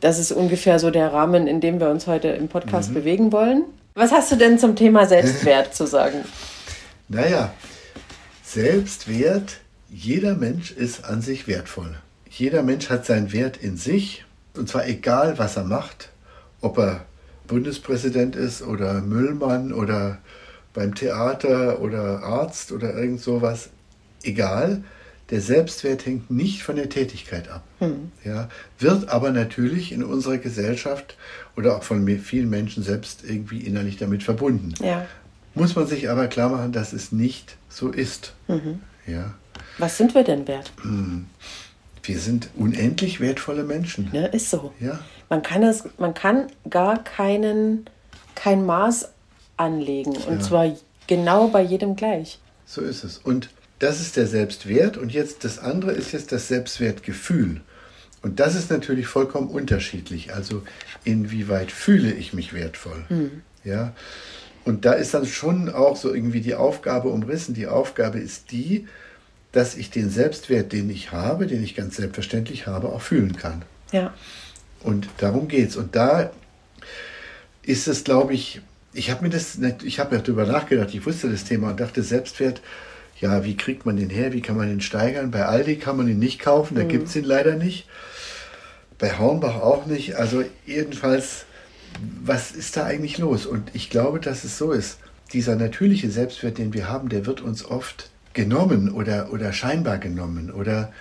Das 0.00 0.18
ist 0.18 0.32
ungefähr 0.32 0.78
so 0.78 0.90
der 0.90 1.12
Rahmen, 1.12 1.46
in 1.46 1.60
dem 1.60 1.80
wir 1.80 1.90
uns 1.90 2.06
heute 2.06 2.28
im 2.28 2.48
Podcast 2.48 2.90
mhm. 2.90 2.94
bewegen 2.94 3.32
wollen. 3.32 3.64
Was 3.94 4.12
hast 4.12 4.30
du 4.32 4.36
denn 4.36 4.58
zum 4.58 4.76
Thema 4.76 5.06
Selbstwert 5.06 5.74
zu 5.74 5.86
sagen? 5.86 6.24
Naja, 7.08 7.54
Selbstwert, 8.42 9.58
jeder 9.88 10.34
Mensch 10.34 10.72
ist 10.72 11.04
an 11.04 11.22
sich 11.22 11.46
wertvoll. 11.46 11.96
Jeder 12.38 12.62
Mensch 12.62 12.90
hat 12.90 13.06
seinen 13.06 13.32
Wert 13.32 13.56
in 13.56 13.78
sich, 13.78 14.26
und 14.54 14.68
zwar 14.68 14.86
egal, 14.86 15.38
was 15.38 15.56
er 15.56 15.64
macht, 15.64 16.10
ob 16.60 16.76
er 16.78 17.06
Bundespräsident 17.46 18.36
ist 18.36 18.60
oder 18.60 19.00
Müllmann 19.00 19.72
oder 19.72 20.18
beim 20.74 20.94
Theater 20.94 21.80
oder 21.80 22.22
Arzt 22.22 22.72
oder 22.72 22.94
irgend 22.94 23.20
sowas, 23.20 23.70
egal. 24.22 24.84
Der 25.30 25.40
Selbstwert 25.40 26.04
hängt 26.04 26.30
nicht 26.30 26.62
von 26.62 26.76
der 26.76 26.88
Tätigkeit 26.88 27.48
ab. 27.48 27.64
Hm. 27.78 28.12
Ja, 28.22 28.48
wird 28.78 29.08
aber 29.08 29.30
natürlich 29.30 29.90
in 29.90 30.04
unserer 30.04 30.38
Gesellschaft 30.38 31.16
oder 31.56 31.76
auch 31.76 31.82
von 31.82 32.06
vielen 32.18 32.50
Menschen 32.50 32.82
selbst 32.82 33.24
irgendwie 33.26 33.60
innerlich 33.60 33.96
damit 33.96 34.22
verbunden. 34.22 34.74
Ja. 34.80 35.06
Muss 35.54 35.74
man 35.74 35.86
sich 35.86 36.10
aber 36.10 36.28
klar 36.28 36.50
machen, 36.50 36.70
dass 36.70 36.92
es 36.92 37.12
nicht 37.12 37.56
so 37.70 37.88
ist. 37.88 38.34
Mhm. 38.46 38.80
Ja. 39.06 39.34
Was 39.78 39.96
sind 39.96 40.14
wir 40.14 40.22
denn 40.22 40.46
wert? 40.46 40.70
Hm. 40.82 41.26
Wir 42.06 42.18
sind 42.18 42.50
unendlich 42.56 43.20
wertvolle 43.20 43.64
Menschen. 43.64 44.08
Ja, 44.12 44.26
ist 44.26 44.50
so. 44.50 44.72
Ja. 44.80 45.00
Man 45.28 45.42
kann 45.42 45.62
es, 45.62 45.84
man 45.98 46.14
kann 46.14 46.46
gar 46.70 47.02
keinen, 47.02 47.90
kein 48.34 48.64
Maß 48.64 49.08
anlegen. 49.56 50.12
Und 50.12 50.38
ja. 50.38 50.40
zwar 50.40 50.76
genau 51.06 51.48
bei 51.48 51.62
jedem 51.62 51.96
gleich. 51.96 52.38
So 52.64 52.80
ist 52.80 53.04
es. 53.04 53.18
Und 53.18 53.50
das 53.78 54.00
ist 54.00 54.16
der 54.16 54.26
Selbstwert. 54.26 54.96
Und 54.96 55.12
jetzt 55.12 55.44
das 55.44 55.58
andere 55.58 55.92
ist 55.92 56.12
jetzt 56.12 56.32
das 56.32 56.48
Selbstwertgefühl. 56.48 57.60
Und 58.22 58.40
das 58.40 58.54
ist 58.54 58.70
natürlich 58.70 59.06
vollkommen 59.06 59.48
unterschiedlich. 59.48 60.32
Also 60.32 60.62
inwieweit 61.04 61.70
fühle 61.70 62.12
ich 62.12 62.32
mich 62.32 62.52
wertvoll? 62.52 63.04
Hm. 63.08 63.42
Ja. 63.64 63.92
Und 64.64 64.84
da 64.84 64.94
ist 64.94 65.14
dann 65.14 65.26
schon 65.26 65.68
auch 65.68 65.96
so 65.96 66.12
irgendwie 66.12 66.40
die 66.40 66.54
Aufgabe 66.54 67.08
umrissen. 67.08 67.54
Die 67.54 67.68
Aufgabe 67.68 68.18
ist 68.18 68.50
die, 68.50 68.86
dass 69.56 69.74
ich 69.74 69.90
den 69.90 70.10
Selbstwert, 70.10 70.72
den 70.72 70.90
ich 70.90 71.12
habe, 71.12 71.46
den 71.46 71.64
ich 71.64 71.74
ganz 71.74 71.96
selbstverständlich 71.96 72.66
habe, 72.66 72.90
auch 72.90 73.00
fühlen 73.00 73.36
kann. 73.36 73.62
Ja. 73.90 74.12
Und 74.82 75.08
darum 75.16 75.48
geht 75.48 75.70
es. 75.70 75.76
Und 75.76 75.96
da 75.96 76.30
ist 77.62 77.88
es, 77.88 78.04
glaube 78.04 78.34
ich, 78.34 78.60
ich 78.92 79.10
habe 79.10 79.24
mir 79.24 79.30
das, 79.30 79.58
ich 79.82 79.98
habe 79.98 80.16
ja 80.16 80.20
darüber 80.20 80.44
nachgedacht, 80.44 80.92
ich 80.92 81.06
wusste 81.06 81.30
das 81.30 81.44
Thema 81.44 81.70
und 81.70 81.80
dachte, 81.80 82.02
Selbstwert, 82.02 82.60
ja, 83.18 83.44
wie 83.44 83.56
kriegt 83.56 83.86
man 83.86 83.96
den 83.96 84.10
her, 84.10 84.34
wie 84.34 84.42
kann 84.42 84.58
man 84.58 84.68
den 84.68 84.82
steigern? 84.82 85.30
Bei 85.30 85.46
Aldi 85.46 85.76
kann 85.76 85.96
man 85.96 86.06
ihn 86.06 86.18
nicht 86.18 86.38
kaufen, 86.38 86.74
da 86.74 86.84
mhm. 86.84 86.88
gibt 86.88 87.08
es 87.08 87.16
ihn 87.16 87.24
leider 87.24 87.56
nicht. 87.56 87.88
Bei 88.98 89.18
Hornbach 89.18 89.56
auch 89.62 89.86
nicht. 89.86 90.16
Also 90.16 90.44
jedenfalls, 90.66 91.46
was 92.22 92.52
ist 92.52 92.76
da 92.76 92.84
eigentlich 92.84 93.16
los? 93.16 93.46
Und 93.46 93.70
ich 93.72 93.88
glaube, 93.88 94.20
dass 94.20 94.44
es 94.44 94.58
so 94.58 94.72
ist. 94.72 94.98
Dieser 95.32 95.56
natürliche 95.56 96.10
Selbstwert, 96.10 96.58
den 96.58 96.74
wir 96.74 96.90
haben, 96.90 97.08
der 97.08 97.24
wird 97.24 97.40
uns 97.40 97.64
oft 97.64 98.10
genommen 98.36 98.92
oder, 98.92 99.32
oder 99.32 99.52
scheinbar 99.52 99.98
genommen 99.98 100.52
oder 100.52 100.92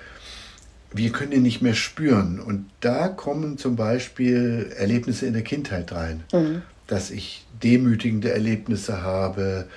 wir 0.93 1.11
können 1.11 1.33
ihn 1.33 1.41
nicht 1.41 1.61
mehr 1.61 1.73
spüren. 1.73 2.39
Und 2.39 2.65
da 2.79 3.09
kommen 3.09 3.57
zum 3.57 3.75
Beispiel 3.75 4.71
Erlebnisse 4.77 5.25
in 5.25 5.33
der 5.33 5.43
Kindheit 5.43 5.91
rein, 5.91 6.23
mhm. 6.31 6.61
dass 6.87 7.11
ich 7.11 7.45
demütigende 7.61 8.31
Erlebnisse 8.31 9.04
habe, 9.04 9.68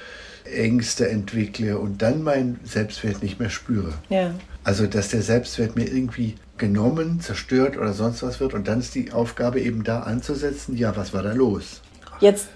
Ängste 0.44 1.08
entwickle 1.08 1.78
und 1.78 2.00
dann 2.00 2.22
meinen 2.22 2.60
Selbstwert 2.62 3.22
nicht 3.22 3.40
mehr 3.40 3.50
spüre. 3.50 3.92
Ja. 4.08 4.32
Also 4.62 4.86
dass 4.86 5.08
der 5.08 5.22
Selbstwert 5.22 5.74
mir 5.74 5.88
irgendwie 5.88 6.36
genommen, 6.58 7.20
zerstört 7.20 7.76
oder 7.76 7.92
sonst 7.92 8.22
was 8.22 8.38
wird 8.38 8.54
und 8.54 8.68
dann 8.68 8.78
ist 8.78 8.94
die 8.94 9.10
Aufgabe 9.10 9.60
eben 9.60 9.82
da 9.82 10.00
anzusetzen, 10.00 10.76
ja, 10.76 10.96
was 10.96 11.12
war 11.12 11.22
da 11.24 11.32
los? 11.32 11.82
Jetzt 12.20 12.48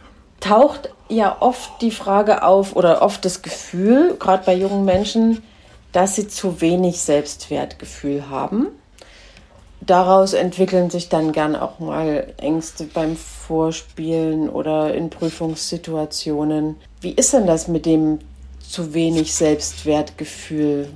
taucht 0.42 0.90
ja 1.08 1.36
oft 1.40 1.80
die 1.80 1.90
Frage 1.90 2.42
auf 2.42 2.76
oder 2.76 3.00
oft 3.00 3.24
das 3.24 3.42
Gefühl, 3.42 4.16
gerade 4.18 4.44
bei 4.44 4.54
jungen 4.54 4.84
Menschen, 4.84 5.42
dass 5.92 6.16
sie 6.16 6.28
zu 6.28 6.60
wenig 6.60 7.00
Selbstwertgefühl 7.00 8.28
haben. 8.28 8.68
Daraus 9.80 10.32
entwickeln 10.32 10.90
sich 10.90 11.08
dann 11.08 11.32
gern 11.32 11.56
auch 11.56 11.78
mal 11.78 12.32
Ängste 12.36 12.84
beim 12.84 13.16
Vorspielen 13.16 14.48
oder 14.48 14.94
in 14.94 15.10
Prüfungssituationen. 15.10 16.76
Wie 17.00 17.12
ist 17.12 17.32
denn 17.32 17.46
das 17.46 17.66
mit 17.66 17.84
dem 17.84 18.20
zu 18.60 18.94
wenig 18.94 19.34
Selbstwertgefühl? 19.34 20.88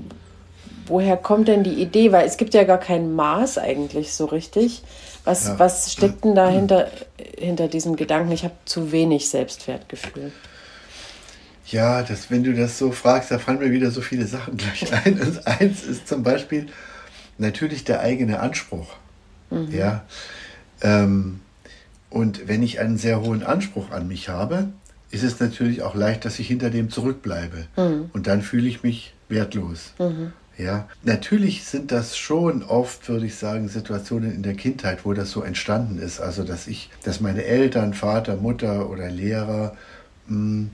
Woher 0.86 1.16
kommt 1.16 1.48
denn 1.48 1.64
die 1.64 1.82
Idee? 1.82 2.12
Weil 2.12 2.26
es 2.26 2.36
gibt 2.36 2.54
ja 2.54 2.62
gar 2.62 2.78
kein 2.78 3.12
Maß 3.14 3.58
eigentlich 3.58 4.14
so 4.14 4.26
richtig. 4.26 4.82
Was, 5.26 5.48
ja. 5.48 5.58
was 5.58 5.92
steckt 5.92 6.24
denn 6.24 6.36
dahinter 6.36 6.88
hinter 7.36 7.68
diesem 7.68 7.96
Gedanken, 7.96 8.32
ich 8.32 8.44
habe 8.44 8.54
zu 8.64 8.92
wenig 8.92 9.28
Selbstwertgefühl? 9.28 10.32
Ja, 11.66 12.02
das, 12.02 12.30
wenn 12.30 12.44
du 12.44 12.54
das 12.54 12.78
so 12.78 12.92
fragst, 12.92 13.32
da 13.32 13.38
fallen 13.38 13.58
mir 13.58 13.72
wieder 13.72 13.90
so 13.90 14.00
viele 14.00 14.26
Sachen 14.26 14.56
gleich 14.56 14.92
ein. 15.04 15.20
Und 15.20 15.46
eins 15.46 15.82
ist 15.82 16.06
zum 16.06 16.22
Beispiel 16.22 16.68
natürlich 17.38 17.84
der 17.84 18.00
eigene 18.00 18.40
Anspruch. 18.40 18.86
Mhm. 19.50 19.72
Ja. 19.72 20.04
Ähm, 20.80 21.40
und 22.08 22.46
wenn 22.46 22.62
ich 22.62 22.78
einen 22.78 22.96
sehr 22.96 23.20
hohen 23.20 23.42
Anspruch 23.42 23.90
an 23.90 24.06
mich 24.06 24.28
habe, 24.28 24.68
ist 25.10 25.24
es 25.24 25.40
natürlich 25.40 25.82
auch 25.82 25.96
leicht, 25.96 26.24
dass 26.24 26.38
ich 26.38 26.46
hinter 26.46 26.70
dem 26.70 26.88
zurückbleibe. 26.88 27.66
Mhm. 27.76 28.10
Und 28.12 28.28
dann 28.28 28.42
fühle 28.42 28.68
ich 28.68 28.84
mich 28.84 29.12
wertlos. 29.28 29.92
Mhm. 29.98 30.32
Ja, 30.58 30.88
natürlich 31.02 31.64
sind 31.64 31.92
das 31.92 32.16
schon 32.16 32.62
oft, 32.62 33.08
würde 33.08 33.26
ich 33.26 33.34
sagen, 33.34 33.68
Situationen 33.68 34.34
in 34.34 34.42
der 34.42 34.54
Kindheit, 34.54 35.04
wo 35.04 35.12
das 35.12 35.30
so 35.30 35.42
entstanden 35.42 35.98
ist. 35.98 36.18
Also, 36.18 36.44
dass 36.44 36.66
ich, 36.66 36.90
dass 37.02 37.20
meine 37.20 37.44
Eltern, 37.44 37.92
Vater, 37.92 38.36
Mutter 38.36 38.88
oder 38.88 39.10
Lehrer 39.10 39.76
mh, 40.28 40.34
hm, 40.34 40.70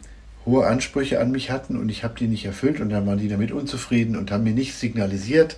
hohe 0.46 0.66
Ansprüche 0.66 1.20
an 1.20 1.30
mich 1.30 1.50
hatten 1.50 1.76
und 1.76 1.88
ich 1.88 2.04
habe 2.04 2.14
die 2.18 2.26
nicht 2.26 2.44
erfüllt 2.44 2.80
und 2.80 2.90
dann 2.90 3.06
waren 3.06 3.18
die 3.18 3.28
damit 3.28 3.52
unzufrieden 3.52 4.16
und 4.16 4.30
haben 4.30 4.44
mir 4.44 4.54
nicht 4.54 4.74
signalisiert, 4.74 5.56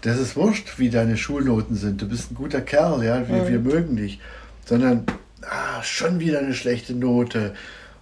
das 0.00 0.18
ist 0.18 0.36
wurscht, 0.36 0.78
wie 0.78 0.90
deine 0.90 1.16
Schulnoten 1.16 1.76
sind. 1.76 2.02
Du 2.02 2.08
bist 2.08 2.30
ein 2.30 2.34
guter 2.34 2.60
Kerl, 2.60 3.04
ja, 3.04 3.28
wir, 3.28 3.48
wir 3.48 3.58
mögen 3.58 3.96
dich. 3.96 4.20
Sondern, 4.64 5.04
ah, 5.42 5.82
schon 5.82 6.20
wieder 6.20 6.38
eine 6.38 6.54
schlechte 6.54 6.94
Note. 6.94 7.54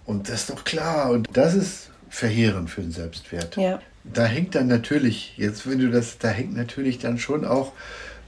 Und 0.05 0.29
das 0.29 0.41
ist 0.41 0.49
doch 0.49 0.63
klar. 0.63 1.11
Und 1.11 1.27
das 1.33 1.53
ist 1.53 1.89
verheerend 2.09 2.69
für 2.69 2.81
den 2.81 2.91
Selbstwert. 2.91 3.55
Ja. 3.57 3.79
Da 4.03 4.25
hängt 4.25 4.55
dann 4.55 4.67
natürlich, 4.67 5.33
jetzt 5.37 5.69
wenn 5.69 5.79
du 5.79 5.89
das, 5.89 6.17
da 6.17 6.29
hängt 6.29 6.55
natürlich 6.55 6.99
dann 6.99 7.17
schon 7.17 7.45
auch 7.45 7.73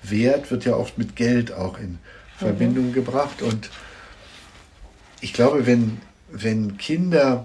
Wert, 0.04 0.52
wird 0.52 0.66
ja 0.66 0.76
oft 0.76 0.98
mit 0.98 1.16
Geld 1.16 1.54
auch 1.54 1.80
in 1.80 1.98
Verbindung 2.38 2.90
mhm. 2.90 2.94
gebracht. 2.94 3.42
Und 3.42 3.70
ich 5.22 5.34
glaube, 5.34 5.66
wenn, 5.66 6.00
wenn 6.32 6.78
Kinder 6.78 7.42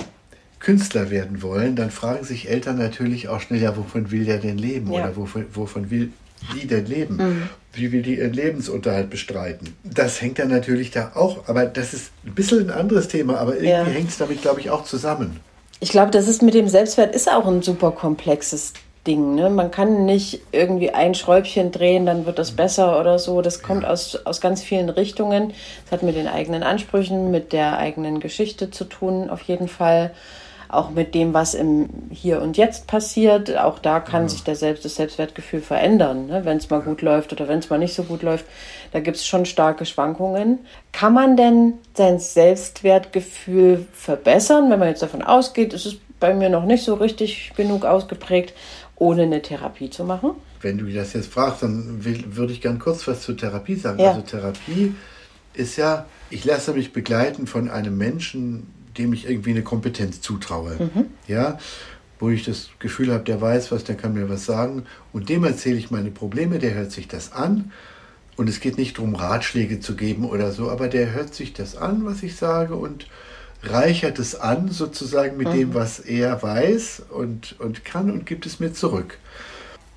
Künstler 0.60 1.10
werden 1.10 1.40
wollen, 1.42 1.76
dann 1.76 1.90
fragen 1.90 2.24
sich 2.24 2.48
Eltern 2.48 2.78
natürlich 2.78 3.28
auch 3.28 3.40
schnell, 3.40 3.60
ja, 3.60 3.76
wovon 3.76 4.10
will 4.10 4.24
der 4.24 4.38
denn 4.38 4.58
leben? 4.58 4.92
Ja. 4.92 5.04
Oder 5.04 5.16
wovon, 5.16 5.46
wovon 5.52 5.90
will 5.90 6.12
die 6.54 6.66
denn 6.66 6.86
leben? 6.86 7.16
Mhm. 7.16 7.42
Wie 7.72 7.92
will 7.92 8.02
die 8.02 8.18
ihren 8.18 8.32
Lebensunterhalt 8.32 9.10
bestreiten? 9.10 9.74
Das 9.84 10.20
hängt 10.20 10.38
dann 10.38 10.48
natürlich 10.48 10.90
da 10.90 11.12
auch, 11.14 11.48
aber 11.48 11.66
das 11.66 11.94
ist 11.94 12.10
ein 12.26 12.34
bisschen 12.34 12.70
ein 12.70 12.70
anderes 12.70 13.08
Thema, 13.08 13.38
aber 13.38 13.54
irgendwie 13.54 13.70
ja. 13.70 13.84
hängt 13.84 14.08
es 14.08 14.18
damit, 14.18 14.42
glaube 14.42 14.60
ich, 14.60 14.70
auch 14.70 14.84
zusammen. 14.84 15.38
Ich 15.80 15.90
glaube, 15.90 16.10
das 16.10 16.26
ist 16.26 16.42
mit 16.42 16.54
dem 16.54 16.68
Selbstwert 16.68 17.14
ist 17.14 17.30
auch 17.30 17.46
ein 17.46 17.62
super 17.62 17.92
komplexes 17.92 18.72
Ding. 19.06 19.36
Ne? 19.36 19.48
Man 19.48 19.70
kann 19.70 20.06
nicht 20.06 20.40
irgendwie 20.50 20.90
ein 20.90 21.14
Schräubchen 21.14 21.70
drehen, 21.70 22.04
dann 22.04 22.26
wird 22.26 22.38
das 22.38 22.50
besser 22.52 23.00
oder 23.00 23.18
so. 23.18 23.42
Das 23.42 23.62
kommt 23.62 23.84
aus, 23.84 24.16
aus 24.26 24.40
ganz 24.40 24.62
vielen 24.62 24.88
Richtungen. 24.88 25.52
Das 25.84 25.92
hat 25.92 26.02
mit 26.02 26.16
den 26.16 26.26
eigenen 26.26 26.64
Ansprüchen, 26.64 27.30
mit 27.30 27.52
der 27.52 27.78
eigenen 27.78 28.18
Geschichte 28.18 28.70
zu 28.70 28.84
tun, 28.84 29.30
auf 29.30 29.42
jeden 29.42 29.68
Fall 29.68 30.12
auch 30.68 30.90
mit 30.90 31.14
dem, 31.14 31.32
was 31.32 31.54
im 31.54 31.88
Hier 32.10 32.42
und 32.42 32.56
Jetzt 32.56 32.86
passiert. 32.86 33.56
Auch 33.56 33.78
da 33.78 34.00
kann 34.00 34.22
ja. 34.22 34.28
sich 34.28 34.44
der 34.44 34.56
Selbst, 34.56 34.84
das 34.84 34.96
Selbstwertgefühl 34.96 35.60
verändern, 35.60 36.26
ne? 36.26 36.44
wenn 36.44 36.58
es 36.58 36.68
mal 36.68 36.80
gut 36.80 37.02
läuft 37.02 37.32
oder 37.32 37.48
wenn 37.48 37.58
es 37.58 37.70
mal 37.70 37.78
nicht 37.78 37.94
so 37.94 38.02
gut 38.02 38.22
läuft. 38.22 38.44
Da 38.92 39.00
gibt 39.00 39.16
es 39.16 39.26
schon 39.26 39.46
starke 39.46 39.86
Schwankungen. 39.86 40.60
Kann 40.92 41.14
man 41.14 41.36
denn 41.36 41.74
sein 41.94 42.18
Selbstwertgefühl 42.18 43.86
verbessern, 43.92 44.70
wenn 44.70 44.78
man 44.78 44.88
jetzt 44.88 45.02
davon 45.02 45.22
ausgeht, 45.22 45.72
es 45.72 45.86
ist 45.86 45.98
bei 46.20 46.34
mir 46.34 46.50
noch 46.50 46.64
nicht 46.64 46.84
so 46.84 46.94
richtig 46.94 47.52
genug 47.56 47.84
ausgeprägt, 47.84 48.52
ohne 48.96 49.22
eine 49.22 49.40
Therapie 49.40 49.90
zu 49.90 50.04
machen? 50.04 50.32
Wenn 50.60 50.78
du 50.78 50.86
das 50.92 51.12
jetzt 51.12 51.32
fragst, 51.32 51.62
dann 51.62 52.04
will, 52.04 52.24
würde 52.36 52.52
ich 52.52 52.60
gern 52.60 52.78
kurz 52.78 53.06
was 53.06 53.22
zur 53.22 53.36
Therapie 53.36 53.76
sagen. 53.76 54.00
Ja. 54.00 54.10
Also 54.10 54.22
Therapie 54.22 54.94
ist 55.54 55.76
ja, 55.76 56.06
ich 56.30 56.44
lasse 56.44 56.72
mich 56.72 56.92
begleiten 56.92 57.46
von 57.46 57.70
einem 57.70 57.96
Menschen, 57.96 58.66
dem 58.98 59.12
ich 59.12 59.28
irgendwie 59.28 59.50
eine 59.50 59.62
Kompetenz 59.62 60.20
zutraue. 60.20 60.76
Mhm. 60.78 61.06
Ja, 61.26 61.58
wo 62.18 62.30
ich 62.30 62.44
das 62.44 62.70
Gefühl 62.78 63.12
habe, 63.12 63.24
der 63.24 63.40
weiß 63.40 63.70
was, 63.70 63.84
der 63.84 63.96
kann 63.96 64.14
mir 64.14 64.28
was 64.28 64.44
sagen. 64.44 64.84
Und 65.12 65.28
dem 65.28 65.44
erzähle 65.44 65.76
ich 65.76 65.90
meine 65.90 66.10
Probleme, 66.10 66.58
der 66.58 66.74
hört 66.74 66.90
sich 66.90 67.08
das 67.08 67.32
an. 67.32 67.72
Und 68.36 68.48
es 68.48 68.60
geht 68.60 68.78
nicht 68.78 68.98
darum, 68.98 69.14
Ratschläge 69.14 69.80
zu 69.80 69.96
geben 69.96 70.24
oder 70.24 70.52
so, 70.52 70.70
aber 70.70 70.88
der 70.88 71.12
hört 71.12 71.34
sich 71.34 71.52
das 71.52 71.76
an, 71.76 72.04
was 72.04 72.22
ich 72.22 72.36
sage 72.36 72.74
und 72.74 73.06
reichert 73.64 74.18
es 74.18 74.36
an, 74.36 74.68
sozusagen 74.68 75.36
mit 75.36 75.48
mhm. 75.48 75.52
dem, 75.52 75.74
was 75.74 75.98
er 75.98 76.40
weiß 76.40 77.02
und, 77.10 77.56
und 77.58 77.84
kann 77.84 78.10
und 78.10 78.26
gibt 78.26 78.46
es 78.46 78.60
mir 78.60 78.72
zurück. 78.72 79.18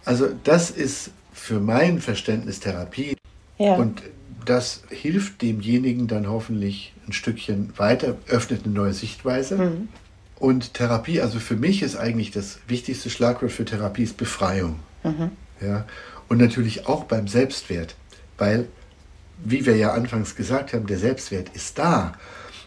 Also 0.05 0.29
das 0.43 0.71
ist 0.71 1.11
für 1.31 1.59
mein 1.59 2.01
Verständnis 2.01 2.59
Therapie. 2.59 3.15
Ja. 3.59 3.75
Und 3.75 4.01
das 4.45 4.83
hilft 4.89 5.41
demjenigen 5.41 6.07
dann 6.07 6.29
hoffentlich 6.29 6.93
ein 7.07 7.13
Stückchen 7.13 7.73
weiter, 7.77 8.17
öffnet 8.27 8.65
eine 8.65 8.73
neue 8.73 8.93
Sichtweise. 8.93 9.57
Mhm. 9.57 9.89
Und 10.39 10.73
Therapie, 10.73 11.21
also 11.21 11.39
für 11.39 11.55
mich 11.55 11.83
ist 11.83 11.95
eigentlich 11.95 12.31
das 12.31 12.59
wichtigste 12.67 13.09
Schlagwort 13.09 13.51
für 13.51 13.65
Therapie 13.65 14.03
ist 14.03 14.17
Befreiung. 14.17 14.79
Mhm. 15.03 15.31
Ja? 15.61 15.85
Und 16.27 16.39
natürlich 16.39 16.87
auch 16.87 17.03
beim 17.03 17.27
Selbstwert, 17.27 17.95
weil, 18.37 18.67
wie 19.43 19.65
wir 19.65 19.75
ja 19.75 19.93
anfangs 19.93 20.35
gesagt 20.35 20.73
haben, 20.73 20.87
der 20.87 20.97
Selbstwert 20.97 21.49
ist 21.53 21.77
da. 21.77 22.13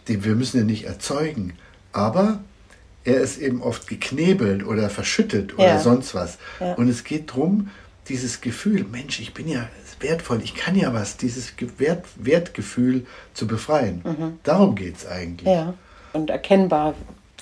Den 0.09 0.23
wir 0.23 0.35
müssen 0.35 0.61
ihn 0.61 0.67
nicht 0.67 0.85
erzeugen. 0.85 1.55
Aber 1.93 2.41
er 3.05 3.21
ist 3.21 3.39
eben 3.39 3.63
oft 3.63 3.87
geknebelt 3.87 4.65
oder 4.67 4.91
verschüttet 4.91 5.55
oder 5.55 5.67
ja. 5.67 5.81
sonst 5.81 6.15
was. 6.15 6.39
Ja. 6.61 6.75
Und 6.75 6.89
es 6.89 7.05
geht 7.05 7.31
darum, 7.31 7.71
dieses 8.09 8.41
Gefühl, 8.41 8.85
Mensch, 8.85 9.21
ich 9.21 9.35
bin 9.35 9.49
ja 9.49 9.69
wertvoll, 10.01 10.41
ich 10.43 10.55
kann 10.55 10.77
ja 10.77 10.93
was, 10.93 11.17
dieses 11.17 11.55
Wert, 11.79 12.05
Wertgefühl 12.17 13.07
zu 13.33 13.47
befreien. 13.47 14.03
Mhm. 14.05 14.39
Darum 14.43 14.75
geht 14.75 14.97
es 14.99 15.07
eigentlich. 15.07 15.49
Ja, 15.49 15.75
und 16.13 16.31
erkennbar 16.31 16.95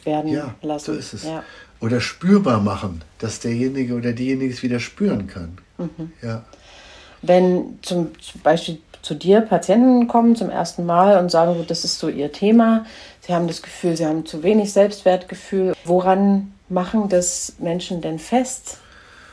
werden 0.04 0.31
ja, 0.31 0.54
lassen. 0.62 0.92
So 0.92 0.92
ist 0.92 1.12
es. 1.12 1.25
Ja. 1.25 1.42
Oder 1.81 2.00
spürbar 2.00 2.61
machen, 2.61 3.02
dass 3.19 3.40
derjenige 3.40 3.95
oder 3.95 4.12
diejenige 4.12 4.52
es 4.52 4.62
wieder 4.62 4.78
spüren 4.78 5.26
kann. 5.26 5.59
Mhm. 5.78 6.12
Ja. 6.23 6.45
Wenn 7.23 7.78
zum, 7.83 8.19
zum 8.21 8.40
Beispiel 8.42 8.78
zu 9.02 9.14
dir 9.14 9.40
Patienten 9.40 10.07
kommen 10.07 10.37
zum 10.37 10.49
ersten 10.49 10.87
Mal 10.87 11.19
und 11.19 11.31
sagen, 11.31 11.64
das 11.66 11.85
ist 11.85 11.99
so 11.99 12.09
ihr 12.09 12.31
Thema, 12.31 12.87
sie 13.21 13.35
haben 13.35 13.49
das 13.49 13.62
Gefühl, 13.62 13.97
sie 13.97 14.07
haben 14.07 14.26
zu 14.26 14.45
wenig 14.45 14.73
Selbstwertgefühl. 14.73 15.75
Woran 15.85 16.52
machen 16.69 17.09
das 17.09 17.54
Menschen 17.59 18.00
denn 18.00 18.21
fest? 18.21 18.78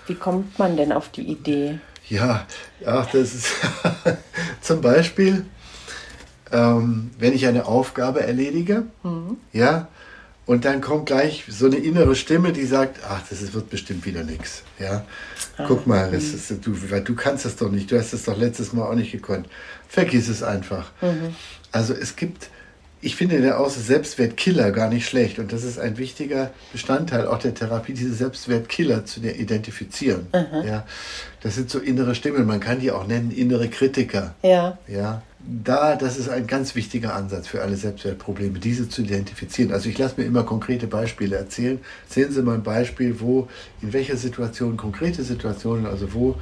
Wie 0.09 0.15
kommt 0.15 0.57
man 0.57 0.75
denn 0.75 0.91
auf 0.91 1.09
die 1.09 1.21
Idee? 1.21 1.79
Ja, 2.09 2.47
ja 2.83 3.07
das 3.13 3.35
ist 3.35 3.53
zum 4.61 4.81
Beispiel, 4.81 5.45
ähm, 6.51 7.11
wenn 7.19 7.33
ich 7.33 7.45
eine 7.45 7.67
Aufgabe 7.67 8.21
erledige, 8.21 8.85
mhm. 9.03 9.37
ja, 9.53 9.87
und 10.47 10.65
dann 10.65 10.81
kommt 10.81 11.05
gleich 11.05 11.45
so 11.47 11.67
eine 11.67 11.75
innere 11.75 12.15
Stimme, 12.15 12.51
die 12.53 12.65
sagt, 12.65 13.01
ach, 13.07 13.21
das 13.29 13.53
wird 13.53 13.69
bestimmt 13.69 14.03
wieder 14.07 14.23
nichts. 14.23 14.63
Ja, 14.79 15.05
ah, 15.57 15.65
guck 15.67 15.85
mal, 15.85 16.09
das 16.09 16.23
mhm. 16.23 16.35
ist, 16.35 16.65
du, 16.65 16.71
du 16.71 17.15
kannst 17.15 17.45
das 17.45 17.55
doch 17.55 17.69
nicht, 17.69 17.91
du 17.91 17.99
hast 17.99 18.11
das 18.11 18.23
doch 18.23 18.35
letztes 18.35 18.73
Mal 18.73 18.85
auch 18.85 18.95
nicht 18.95 19.11
gekonnt. 19.11 19.47
Vergiss 19.87 20.27
es 20.27 20.41
einfach. 20.41 20.89
Mhm. 21.03 21.35
Also 21.71 21.93
es 21.93 22.15
gibt 22.15 22.49
ich 23.01 23.15
finde 23.15 23.41
der 23.41 23.59
Aus 23.59 23.75
Selbstwertkiller 23.75 24.71
gar 24.71 24.89
nicht 24.89 25.07
schlecht. 25.07 25.39
Und 25.39 25.53
das 25.53 25.63
ist 25.63 25.79
ein 25.79 25.97
wichtiger 25.97 26.51
Bestandteil 26.71 27.27
auch 27.27 27.39
der 27.39 27.53
Therapie, 27.53 27.93
diese 27.93 28.13
Selbstwertkiller 28.13 29.05
zu 29.05 29.21
identifizieren. 29.21 30.27
Mhm. 30.33 30.67
Ja, 30.67 30.85
das 31.41 31.55
sind 31.55 31.69
so 31.69 31.79
innere 31.79 32.15
Stimmen. 32.15 32.45
Man 32.45 32.59
kann 32.59 32.79
die 32.79 32.91
auch 32.91 33.07
nennen 33.07 33.31
innere 33.31 33.69
Kritiker. 33.69 34.35
Ja. 34.43 34.77
Ja. 34.87 35.21
Da, 35.63 35.95
das 35.95 36.17
ist 36.17 36.27
ein 36.27 36.47
ganz 36.47 36.75
wichtiger 36.75 37.15
Ansatz 37.15 37.47
für 37.47 37.61
alle 37.61 37.77
Selbstwertprobleme, 37.77 38.59
diese 38.59 38.89
zu 38.89 39.03
identifizieren. 39.03 39.71
Also 39.71 39.87
ich 39.87 39.97
lasse 39.97 40.15
mir 40.19 40.27
immer 40.27 40.43
konkrete 40.43 40.85
Beispiele 40.85 41.37
erzählen. 41.37 41.79
Sehen 42.09 42.33
Sie 42.33 42.41
mal 42.41 42.55
ein 42.55 42.63
Beispiel, 42.63 43.21
wo, 43.21 43.47
in 43.81 43.93
welcher 43.93 44.17
Situation, 44.17 44.75
konkrete 44.75 45.23
Situationen, 45.23 45.85
also 45.85 46.13
wo 46.13 46.35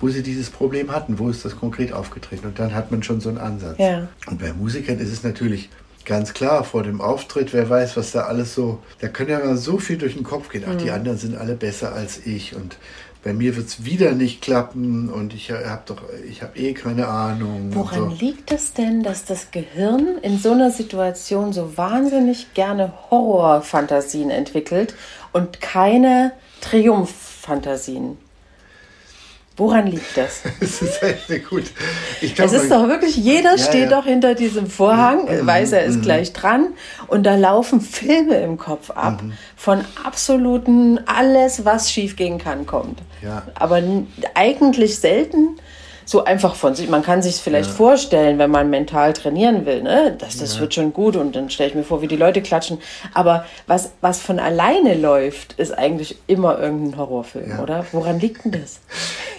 wo 0.00 0.08
sie 0.08 0.22
dieses 0.22 0.48
Problem 0.48 0.90
hatten, 0.90 1.18
wo 1.18 1.28
ist 1.28 1.44
das 1.44 1.56
konkret 1.56 1.92
aufgetreten. 1.92 2.46
Und 2.46 2.58
dann 2.58 2.74
hat 2.74 2.90
man 2.90 3.02
schon 3.02 3.20
so 3.20 3.28
einen 3.28 3.38
Ansatz. 3.38 3.78
Ja. 3.78 4.08
Und 4.26 4.40
bei 4.40 4.52
Musikern 4.52 4.98
ist 4.98 5.12
es 5.12 5.22
natürlich 5.22 5.68
Ganz 6.04 6.32
klar, 6.32 6.64
vor 6.64 6.82
dem 6.82 7.00
Auftritt, 7.00 7.52
wer 7.52 7.68
weiß, 7.68 7.96
was 7.96 8.12
da 8.12 8.22
alles 8.22 8.54
so, 8.54 8.78
da 9.00 9.08
können 9.08 9.30
ja 9.30 9.38
mal 9.38 9.56
so 9.56 9.78
viel 9.78 9.98
durch 9.98 10.14
den 10.14 10.24
Kopf 10.24 10.48
gehen. 10.48 10.64
Ach, 10.66 10.76
die 10.76 10.86
mhm. 10.86 10.94
anderen 10.94 11.18
sind 11.18 11.36
alle 11.36 11.54
besser 11.54 11.92
als 11.92 12.26
ich 12.26 12.56
und 12.56 12.78
bei 13.22 13.34
mir 13.34 13.54
wird 13.54 13.66
es 13.66 13.84
wieder 13.84 14.12
nicht 14.12 14.40
klappen 14.40 15.10
und 15.10 15.34
ich 15.34 15.50
habe 15.50 15.82
doch, 15.84 16.02
ich 16.28 16.40
habe 16.40 16.58
eh 16.58 16.72
keine 16.72 17.06
Ahnung. 17.08 17.68
Woran 17.74 18.10
so. 18.10 18.16
liegt 18.18 18.50
es 18.50 18.72
denn, 18.72 19.02
dass 19.02 19.26
das 19.26 19.50
Gehirn 19.50 20.16
in 20.22 20.38
so 20.38 20.52
einer 20.52 20.70
Situation 20.70 21.52
so 21.52 21.76
wahnsinnig 21.76 22.54
gerne 22.54 22.92
Horrorfantasien 23.10 24.30
entwickelt 24.30 24.94
und 25.32 25.60
keine 25.60 26.32
Triumphfantasien? 26.62 28.16
Woran 29.60 29.88
liegt 29.88 30.16
das? 30.16 30.40
Es 30.60 30.80
ist 30.80 31.02
echt 31.02 31.48
gut. 31.50 31.64
Ich 32.22 32.34
glaub, 32.34 32.46
es 32.46 32.54
ist 32.54 32.70
doch 32.70 32.88
wirklich, 32.88 33.14
jeder 33.16 33.56
ja, 33.56 33.58
steht 33.58 33.90
ja. 33.90 34.00
doch 34.00 34.06
hinter 34.06 34.34
diesem 34.34 34.66
Vorhang, 34.68 35.24
mhm. 35.24 35.46
weiß, 35.46 35.72
er 35.72 35.84
ist 35.84 35.96
mhm. 35.96 36.02
gleich 36.02 36.32
dran 36.32 36.68
und 37.08 37.24
da 37.24 37.34
laufen 37.34 37.82
Filme 37.82 38.36
im 38.36 38.56
Kopf 38.56 38.90
ab 38.90 39.22
mhm. 39.22 39.34
von 39.56 39.84
absoluten, 40.02 40.98
alles, 41.06 41.66
was 41.66 41.92
schief 41.92 42.16
gehen 42.16 42.38
kann, 42.38 42.64
kommt. 42.64 43.02
Ja. 43.20 43.42
Aber 43.54 43.82
eigentlich 44.34 44.98
selten 44.98 45.58
so 46.04 46.24
einfach 46.24 46.54
von 46.54 46.74
sich. 46.74 46.88
Man 46.88 47.02
kann 47.02 47.22
sich 47.22 47.34
es 47.34 47.40
vielleicht 47.40 47.70
ja. 47.70 47.76
vorstellen, 47.76 48.38
wenn 48.38 48.50
man 48.50 48.70
mental 48.70 49.12
trainieren 49.12 49.66
will, 49.66 49.82
ne? 49.82 50.16
Das, 50.18 50.36
das 50.36 50.54
ja. 50.54 50.60
wird 50.60 50.74
schon 50.74 50.92
gut 50.92 51.16
und 51.16 51.36
dann 51.36 51.50
stelle 51.50 51.70
ich 51.70 51.74
mir 51.74 51.84
vor, 51.84 52.02
wie 52.02 52.08
die 52.08 52.16
Leute 52.16 52.42
klatschen. 52.42 52.78
Aber 53.14 53.44
was, 53.66 53.92
was 54.00 54.20
von 54.20 54.38
alleine 54.38 54.94
läuft, 54.94 55.54
ist 55.54 55.76
eigentlich 55.76 56.18
immer 56.26 56.58
irgendein 56.58 56.98
Horrorfilm, 56.98 57.50
ja. 57.50 57.62
oder? 57.62 57.86
Woran 57.92 58.20
liegt 58.20 58.44
denn 58.44 58.52
das? 58.52 58.80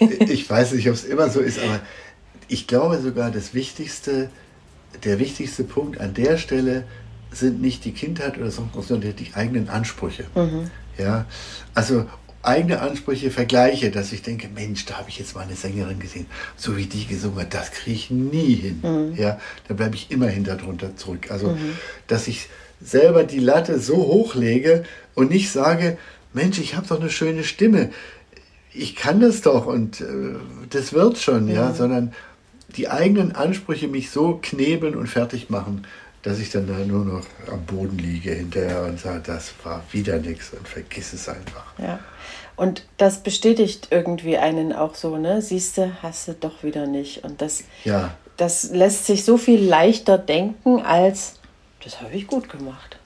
ich 0.00 0.48
weiß 0.48 0.72
nicht, 0.72 0.88
ob 0.88 0.94
es 0.94 1.04
immer 1.04 1.28
so 1.28 1.40
ist, 1.40 1.58
aber 1.58 1.80
ich 2.48 2.66
glaube 2.66 2.98
sogar, 2.98 3.30
das 3.30 3.54
Wichtigste, 3.54 4.30
der 5.04 5.18
wichtigste 5.18 5.64
Punkt 5.64 6.00
an 6.00 6.14
der 6.14 6.36
Stelle 6.36 6.84
sind 7.30 7.62
nicht 7.62 7.84
die 7.84 7.92
Kindheit 7.92 8.36
oder 8.38 8.50
so, 8.50 8.68
sondern 8.80 9.16
die 9.16 9.32
eigenen 9.34 9.68
Ansprüche. 9.68 10.24
Mhm. 10.34 10.70
Ja, 10.98 11.24
also 11.74 12.06
eigene 12.42 12.80
Ansprüche 12.80 13.30
vergleiche, 13.30 13.90
dass 13.90 14.12
ich 14.12 14.22
denke, 14.22 14.48
Mensch, 14.54 14.84
da 14.84 14.98
habe 14.98 15.08
ich 15.08 15.18
jetzt 15.18 15.34
mal 15.34 15.42
eine 15.42 15.54
Sängerin 15.54 16.00
gesehen, 16.00 16.26
so 16.56 16.76
wie 16.76 16.86
die 16.86 17.06
gesungen 17.06 17.40
hat, 17.40 17.54
das 17.54 17.70
kriege 17.70 17.96
ich 17.96 18.10
nie 18.10 18.54
hin. 18.54 18.80
Mhm. 18.82 19.14
Ja, 19.16 19.40
da 19.68 19.74
bleibe 19.74 19.94
ich 19.94 20.10
immer 20.10 20.26
hinter 20.26 20.56
drunter 20.56 20.96
zurück. 20.96 21.30
Also, 21.30 21.50
mhm. 21.50 21.76
dass 22.08 22.26
ich 22.26 22.48
selber 22.84 23.24
die 23.24 23.38
Latte 23.38 23.78
so 23.78 23.96
hoch 23.96 24.34
lege 24.34 24.84
und 25.14 25.30
nicht 25.30 25.50
sage, 25.52 25.98
Mensch, 26.32 26.58
ich 26.58 26.74
habe 26.74 26.86
doch 26.86 27.00
eine 27.00 27.10
schöne 27.10 27.44
Stimme, 27.44 27.90
ich 28.74 28.96
kann 28.96 29.20
das 29.20 29.42
doch 29.42 29.66
und 29.66 30.00
äh, 30.00 30.04
das 30.70 30.92
wird 30.92 31.18
schon, 31.18 31.48
ja, 31.48 31.68
ja 31.68 31.74
sondern 31.74 32.12
die 32.76 32.88
eigenen 32.88 33.32
Ansprüche 33.32 33.86
mich 33.86 34.10
so 34.10 34.38
knebeln 34.40 34.96
und 34.96 35.06
fertig 35.08 35.50
machen, 35.50 35.86
dass 36.22 36.38
ich 36.38 36.50
dann 36.50 36.66
da 36.66 36.78
nur 36.78 37.04
noch 37.04 37.26
am 37.50 37.64
Boden 37.66 37.98
liege 37.98 38.32
hinterher 38.32 38.84
und 38.84 38.98
sage, 38.98 39.22
das 39.26 39.52
war 39.64 39.82
wieder 39.90 40.18
nichts 40.18 40.52
und 40.52 40.66
vergiss 40.66 41.12
es 41.12 41.28
einfach. 41.28 41.66
Ja. 41.78 41.98
Und 42.62 42.84
das 42.96 43.24
bestätigt 43.24 43.88
irgendwie 43.90 44.38
einen 44.38 44.72
auch 44.72 44.94
so, 44.94 45.16
ne? 45.16 45.42
Siehst 45.42 45.78
du, 45.78 46.00
hast 46.00 46.28
du 46.28 46.34
doch 46.34 46.62
wieder 46.62 46.86
nicht. 46.86 47.24
Und 47.24 47.42
das, 47.42 47.64
ja. 47.82 48.14
das 48.36 48.70
lässt 48.70 49.06
sich 49.06 49.24
so 49.24 49.36
viel 49.36 49.60
leichter 49.60 50.16
denken, 50.16 50.80
als 50.80 51.40
das 51.82 52.00
habe 52.00 52.14
ich 52.14 52.28
gut 52.28 52.48
gemacht. 52.48 52.98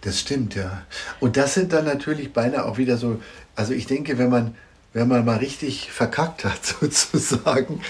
Das 0.00 0.18
stimmt, 0.18 0.56
ja. 0.56 0.82
Und 1.20 1.36
das 1.36 1.54
sind 1.54 1.72
dann 1.72 1.84
natürlich 1.84 2.32
beinahe 2.32 2.64
auch 2.64 2.78
wieder 2.78 2.96
so, 2.96 3.22
also 3.54 3.74
ich 3.74 3.86
denke, 3.86 4.18
wenn 4.18 4.28
man, 4.28 4.56
wenn 4.92 5.06
man 5.06 5.24
mal 5.24 5.36
richtig 5.36 5.92
verkackt 5.92 6.44
hat, 6.44 6.66
sozusagen, 6.80 7.82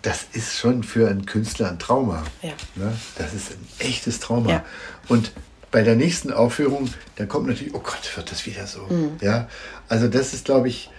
das 0.00 0.24
ist 0.32 0.56
schon 0.56 0.82
für 0.82 1.10
einen 1.10 1.26
Künstler 1.26 1.68
ein 1.68 1.78
Trauma. 1.78 2.24
Ja. 2.40 2.54
Ne? 2.76 2.96
Das 3.18 3.34
ist 3.34 3.50
ein 3.50 3.68
echtes 3.80 4.18
Trauma. 4.18 4.50
Ja. 4.50 4.64
Und 5.08 5.30
bei 5.72 5.82
der 5.82 5.96
nächsten 5.96 6.32
Aufführung, 6.32 6.88
dann 7.16 7.28
kommt 7.28 7.48
natürlich, 7.48 7.74
oh 7.74 7.80
Gott, 7.80 8.16
wird 8.16 8.30
das 8.30 8.46
wieder 8.46 8.66
so. 8.66 8.82
Mhm. 8.88 9.12
Ja, 9.20 9.48
also 9.88 10.06
das 10.06 10.32
ist, 10.34 10.44
glaube 10.44 10.68
ich, 10.68 10.90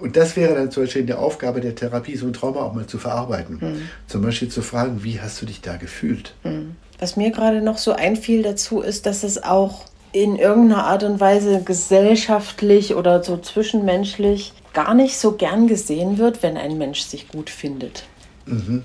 und 0.00 0.16
das 0.16 0.36
wäre 0.36 0.54
dann 0.54 0.70
zum 0.70 0.84
Beispiel 0.84 1.02
in 1.02 1.08
der 1.08 1.18
Aufgabe 1.18 1.60
der 1.60 1.74
Therapie, 1.74 2.16
so 2.16 2.26
ein 2.26 2.32
Trauma 2.32 2.60
auch 2.60 2.72
mal 2.72 2.86
zu 2.86 2.96
verarbeiten. 2.96 3.58
Mhm. 3.60 3.88
Zum 4.06 4.22
Beispiel 4.22 4.48
zu 4.48 4.62
fragen, 4.62 5.04
wie 5.04 5.20
hast 5.20 5.42
du 5.42 5.46
dich 5.46 5.60
da 5.60 5.76
gefühlt? 5.76 6.34
Mhm. 6.42 6.76
Was 6.98 7.16
mir 7.16 7.30
gerade 7.30 7.60
noch 7.60 7.76
so 7.76 7.92
einfiel 7.92 8.42
dazu 8.42 8.80
ist, 8.80 9.04
dass 9.04 9.24
es 9.24 9.42
auch 9.42 9.84
in 10.12 10.36
irgendeiner 10.36 10.84
Art 10.84 11.02
und 11.02 11.20
Weise 11.20 11.62
gesellschaftlich 11.62 12.94
oder 12.94 13.22
so 13.22 13.36
zwischenmenschlich 13.36 14.54
gar 14.72 14.94
nicht 14.94 15.18
so 15.18 15.32
gern 15.32 15.66
gesehen 15.66 16.18
wird, 16.18 16.42
wenn 16.42 16.56
ein 16.56 16.78
Mensch 16.78 17.00
sich 17.02 17.28
gut 17.28 17.50
findet. 17.50 18.04
Mhm. 18.46 18.84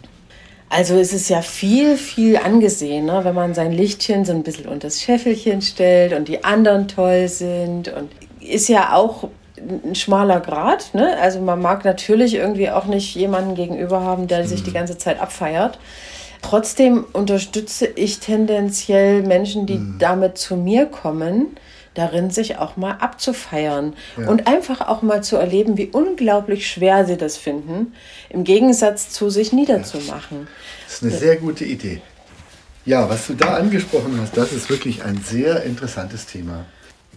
Also 0.69 0.95
es 0.95 1.13
ist 1.13 1.29
ja 1.29 1.41
viel, 1.41 1.95
viel 1.95 2.37
angesehener, 2.37 3.23
wenn 3.23 3.35
man 3.35 3.53
sein 3.53 3.71
Lichtchen 3.71 4.25
so 4.25 4.33
ein 4.33 4.43
bisschen 4.43 4.65
unter 4.65 4.87
das 4.87 5.01
Schäffelchen 5.01 5.61
stellt 5.61 6.13
und 6.13 6.27
die 6.27 6.43
anderen 6.43 6.87
toll 6.87 7.27
sind. 7.27 7.89
Und 7.89 8.09
ist 8.39 8.67
ja 8.67 8.93
auch 8.93 9.29
ein 9.57 9.95
schmaler 9.95 10.39
Grad. 10.39 10.93
Ne? 10.93 11.17
Also 11.21 11.39
man 11.39 11.61
mag 11.61 11.85
natürlich 11.85 12.35
irgendwie 12.35 12.69
auch 12.69 12.85
nicht 12.85 13.15
jemanden 13.15 13.55
gegenüber 13.55 14.01
haben, 14.01 14.27
der 14.27 14.47
sich 14.47 14.63
die 14.63 14.71
mhm. 14.71 14.75
ganze 14.75 14.97
Zeit 14.97 15.21
abfeiert. 15.21 15.79
Trotzdem 16.41 17.05
unterstütze 17.13 17.87
ich 17.87 18.19
tendenziell 18.19 19.23
Menschen, 19.23 19.65
die 19.65 19.77
mhm. 19.77 19.95
damit 19.99 20.37
zu 20.37 20.55
mir 20.55 20.85
kommen, 20.85 21.57
darin, 21.95 22.29
sich 22.29 22.57
auch 22.57 22.77
mal 22.77 22.91
abzufeiern 22.91 23.93
ja. 24.17 24.27
und 24.29 24.47
einfach 24.47 24.81
auch 24.81 25.01
mal 25.01 25.23
zu 25.23 25.37
erleben, 25.37 25.77
wie 25.77 25.87
unglaublich 25.87 26.69
schwer 26.69 27.05
sie 27.05 27.17
das 27.17 27.37
finden, 27.37 27.93
im 28.29 28.43
Gegensatz 28.43 29.09
zu 29.09 29.29
sich 29.29 29.51
niederzumachen. 29.51 30.47
Das 30.85 30.95
ist 30.95 31.03
eine 31.03 31.11
sehr 31.11 31.37
gute 31.37 31.65
Idee. 31.65 32.01
Ja, 32.85 33.09
was 33.09 33.27
du 33.27 33.33
da 33.33 33.55
angesprochen 33.55 34.19
hast, 34.21 34.37
das 34.37 34.51
ist 34.51 34.69
wirklich 34.69 35.03
ein 35.03 35.21
sehr 35.23 35.63
interessantes 35.63 36.27
Thema. 36.27 36.65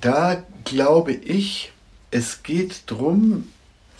Da 0.00 0.42
glaube 0.64 1.12
ich, 1.12 1.72
es 2.10 2.42
geht 2.42 2.82
darum, 2.86 3.48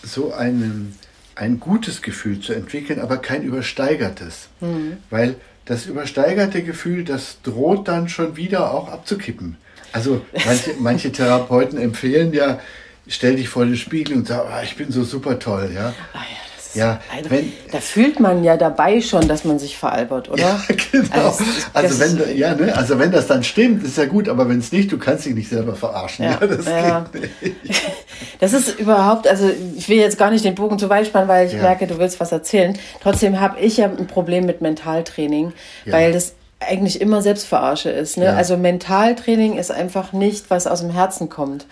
so 0.02 0.32
einen, 0.32 0.96
ein 1.34 1.60
gutes 1.60 2.00
Gefühl 2.00 2.40
zu 2.40 2.54
entwickeln, 2.54 3.00
aber 3.00 3.18
kein 3.18 3.42
übersteigertes. 3.42 4.48
Mhm. 4.60 4.98
Weil 5.10 5.36
das 5.66 5.84
übersteigerte 5.84 6.62
Gefühl, 6.62 7.04
das 7.04 7.42
droht 7.42 7.88
dann 7.88 8.08
schon 8.08 8.36
wieder 8.36 8.72
auch 8.72 8.88
abzukippen. 8.88 9.58
Also 9.92 10.22
manche, 10.44 10.74
manche 10.78 11.12
Therapeuten 11.12 11.78
empfehlen 11.78 12.32
ja, 12.32 12.58
stell 13.06 13.36
dich 13.36 13.48
vor 13.48 13.64
den 13.64 13.76
Spiegel 13.76 14.16
und 14.16 14.28
sag, 14.28 14.44
oh, 14.44 14.62
ich 14.62 14.76
bin 14.76 14.90
so 14.90 15.04
super 15.04 15.38
toll, 15.38 15.70
ja. 15.74 15.94
Ah, 16.12 16.18
ja. 16.18 16.48
Ja, 16.74 17.00
wenn, 17.28 17.52
da 17.72 17.80
fühlt 17.80 18.20
man 18.20 18.44
ja 18.44 18.56
dabei 18.56 19.00
schon, 19.00 19.26
dass 19.26 19.44
man 19.44 19.58
sich 19.58 19.76
veralbert, 19.78 20.28
oder? 20.28 20.42
Ja, 20.42 20.60
genau. 20.92 21.26
Also, 21.28 21.44
also 21.72 22.00
wenn, 22.00 22.36
ja, 22.36 22.54
ne? 22.54 22.76
also 22.76 22.98
wenn 22.98 23.10
das 23.10 23.26
dann 23.26 23.42
stimmt, 23.42 23.84
ist 23.84 23.96
ja 23.96 24.04
gut, 24.04 24.28
aber 24.28 24.48
wenn 24.48 24.58
es 24.58 24.70
nicht, 24.70 24.92
du 24.92 24.98
kannst 24.98 25.24
dich 25.24 25.34
nicht 25.34 25.48
selber 25.48 25.74
verarschen. 25.74 26.26
Ja, 26.26 26.38
ja 26.40 26.46
das 26.46 26.66
ja. 26.66 27.06
Das 28.40 28.52
ist 28.52 28.78
überhaupt, 28.78 29.26
also 29.26 29.50
ich 29.76 29.88
will 29.88 29.98
jetzt 29.98 30.18
gar 30.18 30.30
nicht 30.30 30.44
den 30.44 30.54
Bogen 30.54 30.78
zu 30.78 30.88
weit 30.88 31.06
spannen, 31.06 31.28
weil 31.28 31.46
ich 31.46 31.54
merke, 31.54 31.86
du 31.86 31.98
willst 31.98 32.20
was 32.20 32.32
erzählen. 32.32 32.78
Trotzdem 33.00 33.40
habe 33.40 33.58
ich 33.60 33.78
ja 33.78 33.86
ein 33.86 34.06
Problem 34.06 34.44
mit 34.46 34.60
Mentaltraining, 34.60 35.52
weil 35.86 36.12
das 36.12 36.34
eigentlich 36.60 37.00
immer 37.00 37.22
Selbstverarsche 37.22 37.90
ist. 37.90 38.16
Ne? 38.16 38.26
Ja. 38.26 38.34
Also 38.34 38.56
Mentaltraining 38.56 39.58
ist 39.58 39.70
einfach 39.70 40.12
nicht, 40.12 40.50
was 40.50 40.66
aus 40.66 40.80
dem 40.80 40.90
Herzen 40.90 41.28
kommt. 41.28 41.66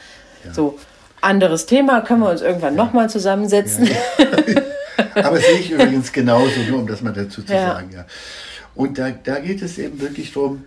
Ja. 0.44 0.54
So, 0.54 0.78
anderes 1.20 1.66
Thema, 1.66 2.00
können 2.02 2.20
wir 2.20 2.30
uns 2.30 2.40
irgendwann 2.42 2.76
ja. 2.76 2.84
nochmal 2.84 3.10
zusammensetzen. 3.10 3.88
Aber 5.14 5.38
sehe 5.38 5.58
ich 5.58 5.70
übrigens 5.70 6.12
genauso, 6.12 6.60
nur 6.68 6.80
um 6.80 6.86
das 6.86 7.02
mal 7.02 7.12
dazu 7.12 7.42
zu 7.42 7.48
sagen. 7.48 7.90
Ja. 7.92 8.06
Und 8.74 8.98
da, 8.98 9.10
da 9.10 9.40
geht 9.40 9.62
es 9.62 9.78
eben 9.78 10.00
wirklich 10.00 10.32
darum, 10.32 10.64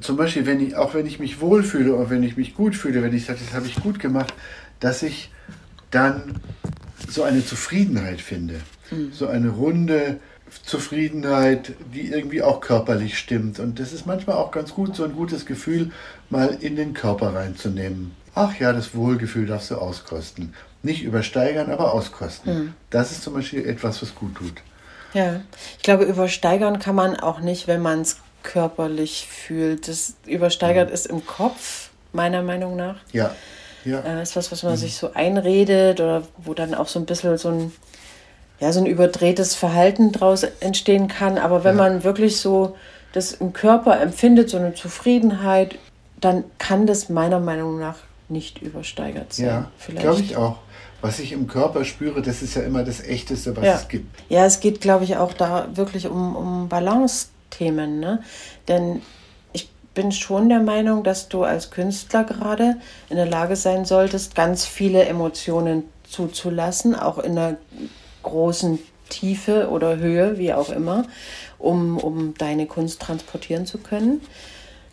zum 0.00 0.16
Beispiel, 0.16 0.46
wenn 0.46 0.66
ich, 0.66 0.76
auch 0.76 0.94
wenn 0.94 1.06
ich 1.06 1.18
mich 1.18 1.40
wohlfühle 1.40 1.94
oder 1.94 2.08
wenn 2.08 2.22
ich 2.22 2.36
mich 2.36 2.54
gut 2.54 2.74
fühle, 2.74 3.02
wenn 3.02 3.14
ich 3.14 3.26
sage, 3.26 3.40
das 3.44 3.54
habe 3.54 3.66
ich 3.66 3.74
gut 3.76 3.98
gemacht, 3.98 4.32
dass 4.80 5.02
ich 5.02 5.30
dann 5.90 6.40
so 7.08 7.24
eine 7.24 7.44
Zufriedenheit 7.44 8.20
finde. 8.20 8.54
Mhm. 8.90 9.12
So 9.12 9.26
eine 9.26 9.50
runde, 9.50 10.18
Zufriedenheit, 10.64 11.72
die 11.94 12.08
irgendwie 12.08 12.42
auch 12.42 12.60
körperlich 12.60 13.18
stimmt. 13.18 13.58
Und 13.58 13.78
das 13.78 13.92
ist 13.92 14.06
manchmal 14.06 14.36
auch 14.36 14.50
ganz 14.50 14.74
gut, 14.74 14.94
so 14.94 15.04
ein 15.04 15.12
gutes 15.12 15.46
Gefühl 15.46 15.90
mal 16.30 16.56
in 16.60 16.76
den 16.76 16.94
Körper 16.94 17.34
reinzunehmen. 17.34 18.12
Ach 18.34 18.58
ja, 18.58 18.72
das 18.72 18.94
Wohlgefühl 18.94 19.46
darfst 19.46 19.70
du 19.70 19.76
auskosten. 19.76 20.54
Nicht 20.82 21.02
übersteigern, 21.02 21.70
aber 21.70 21.92
auskosten. 21.92 22.54
Mhm. 22.54 22.74
Das 22.90 23.12
ist 23.12 23.22
zum 23.22 23.34
Beispiel 23.34 23.66
etwas, 23.66 24.02
was 24.02 24.14
gut 24.14 24.34
tut. 24.34 24.54
Ja, 25.14 25.42
ich 25.76 25.82
glaube, 25.82 26.04
übersteigern 26.04 26.78
kann 26.78 26.94
man 26.94 27.20
auch 27.20 27.40
nicht, 27.40 27.68
wenn 27.68 27.82
man 27.82 28.00
es 28.00 28.16
körperlich 28.42 29.28
fühlt. 29.28 29.88
Das 29.88 30.14
übersteigert 30.26 30.88
mhm. 30.88 30.94
ist 30.94 31.06
im 31.06 31.26
Kopf, 31.26 31.90
meiner 32.12 32.42
Meinung 32.42 32.76
nach. 32.76 32.96
Ja. 33.12 33.34
ja. 33.84 34.00
Äh, 34.00 34.22
ist 34.22 34.36
was, 34.36 34.50
was 34.50 34.62
man 34.62 34.72
mhm. 34.72 34.78
sich 34.78 34.96
so 34.96 35.12
einredet 35.12 36.00
oder 36.00 36.22
wo 36.38 36.54
dann 36.54 36.74
auch 36.74 36.88
so 36.88 36.98
ein 36.98 37.06
bisschen 37.06 37.36
so 37.36 37.50
ein 37.50 37.72
ja, 38.62 38.72
so 38.72 38.78
ein 38.78 38.86
überdrehtes 38.86 39.56
Verhalten 39.56 40.12
daraus 40.12 40.44
entstehen 40.60 41.08
kann. 41.08 41.36
Aber 41.36 41.64
wenn 41.64 41.76
ja. 41.76 41.82
man 41.82 42.04
wirklich 42.04 42.36
so 42.36 42.76
das 43.12 43.32
im 43.32 43.52
Körper 43.52 44.00
empfindet, 44.00 44.50
so 44.50 44.56
eine 44.56 44.72
Zufriedenheit, 44.72 45.78
dann 46.20 46.44
kann 46.58 46.86
das 46.86 47.08
meiner 47.08 47.40
Meinung 47.40 47.80
nach 47.80 47.96
nicht 48.28 48.62
übersteigert 48.62 49.32
sein. 49.32 49.46
Ja, 49.46 49.70
glaube 49.96 50.20
ich 50.20 50.36
auch. 50.36 50.58
Was 51.00 51.18
ich 51.18 51.32
im 51.32 51.48
Körper 51.48 51.84
spüre, 51.84 52.22
das 52.22 52.40
ist 52.40 52.54
ja 52.54 52.62
immer 52.62 52.84
das 52.84 53.02
Echteste, 53.02 53.56
was 53.56 53.64
ja. 53.64 53.74
es 53.74 53.88
gibt. 53.88 54.06
Ja, 54.28 54.46
es 54.46 54.60
geht, 54.60 54.80
glaube 54.80 55.02
ich, 55.02 55.16
auch 55.16 55.32
da 55.32 55.66
wirklich 55.74 56.06
um, 56.06 56.36
um 56.36 56.68
Balance-Themen. 56.68 57.98
Ne? 57.98 58.22
Denn 58.68 59.02
ich 59.52 59.70
bin 59.92 60.12
schon 60.12 60.48
der 60.48 60.60
Meinung, 60.60 61.02
dass 61.02 61.28
du 61.28 61.42
als 61.42 61.72
Künstler 61.72 62.22
gerade 62.22 62.76
in 63.10 63.16
der 63.16 63.26
Lage 63.26 63.56
sein 63.56 63.84
solltest, 63.84 64.36
ganz 64.36 64.64
viele 64.64 65.04
Emotionen 65.04 65.82
zuzulassen, 66.08 66.94
auch 66.94 67.18
in 67.18 67.36
einer 67.36 67.56
großen 68.22 68.78
Tiefe 69.08 69.68
oder 69.68 69.96
Höhe, 69.98 70.38
wie 70.38 70.54
auch 70.54 70.70
immer, 70.70 71.04
um, 71.58 71.98
um 71.98 72.34
deine 72.34 72.66
Kunst 72.66 73.00
transportieren 73.00 73.66
zu 73.66 73.78
können. 73.78 74.20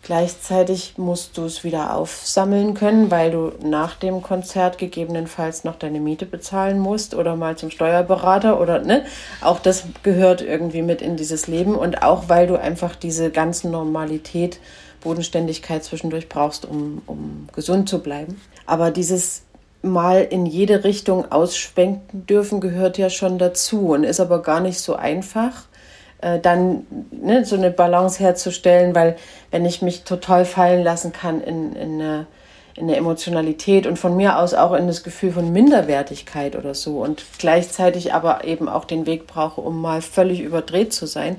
Gleichzeitig 0.01 0.93
musst 0.97 1.37
du 1.37 1.43
es 1.43 1.63
wieder 1.63 1.95
aufsammeln 1.95 2.73
können, 2.73 3.11
weil 3.11 3.31
du 3.31 3.51
nach 3.61 3.95
dem 3.95 4.21
Konzert 4.21 4.77
gegebenenfalls 4.77 5.65
noch 5.65 5.75
deine 5.75 5.99
Miete 5.99 6.25
bezahlen 6.25 6.79
musst 6.79 7.13
oder 7.15 7.35
mal 7.35 7.57
zum 7.57 7.69
Steuerberater 7.69 8.61
oder 8.61 8.79
ne. 8.79 9.05
Auch 9.41 9.59
das 9.59 9.83
gehört 10.01 10.41
irgendwie 10.41 10.81
mit 10.81 11.01
in 11.01 11.17
dieses 11.17 11.47
Leben 11.47 11.75
und 11.75 12.01
auch 12.01 12.29
weil 12.29 12.47
du 12.47 12.55
einfach 12.55 12.95
diese 12.95 13.29
ganze 13.29 13.69
Normalität, 13.69 14.59
Bodenständigkeit 15.01 15.83
zwischendurch 15.83 16.29
brauchst, 16.29 16.65
um, 16.65 17.01
um 17.05 17.47
gesund 17.53 17.89
zu 17.89 17.99
bleiben. 17.99 18.41
Aber 18.65 18.91
dieses 18.91 19.43
mal 19.81 20.21
in 20.21 20.45
jede 20.45 20.83
Richtung 20.83 21.31
ausschwenken 21.31 22.25
dürfen, 22.25 22.59
gehört 22.59 22.97
ja 22.97 23.09
schon 23.09 23.37
dazu 23.37 23.89
und 23.89 24.03
ist 24.03 24.19
aber 24.19 24.41
gar 24.41 24.59
nicht 24.59 24.79
so 24.79 24.95
einfach, 24.95 25.65
äh, 26.21 26.39
dann 26.39 26.85
ne, 27.11 27.45
so 27.45 27.55
eine 27.55 27.71
Balance 27.71 28.19
herzustellen, 28.19 28.93
weil 28.93 29.15
wenn 29.51 29.65
ich 29.65 29.81
mich 29.81 30.03
total 30.03 30.45
fallen 30.45 30.83
lassen 30.83 31.13
kann 31.13 31.41
in, 31.41 31.75
in, 31.75 32.01
eine, 32.01 32.27
in 32.79 32.87
eine 32.87 32.95
Emotionalität 32.95 33.85
und 33.85 33.99
von 33.99 34.15
mir 34.15 34.37
aus 34.37 34.53
auch 34.53 34.73
in 34.73 34.87
das 34.87 35.03
Gefühl 35.03 35.33
von 35.33 35.51
Minderwertigkeit 35.51 36.55
oder 36.55 36.73
so 36.73 37.03
und 37.03 37.25
gleichzeitig 37.37 38.13
aber 38.13 38.45
eben 38.45 38.69
auch 38.69 38.85
den 38.85 39.05
Weg 39.05 39.27
brauche, 39.27 39.61
um 39.61 39.81
mal 39.81 40.01
völlig 40.01 40.39
überdreht 40.39 40.93
zu 40.93 41.05
sein, 41.05 41.37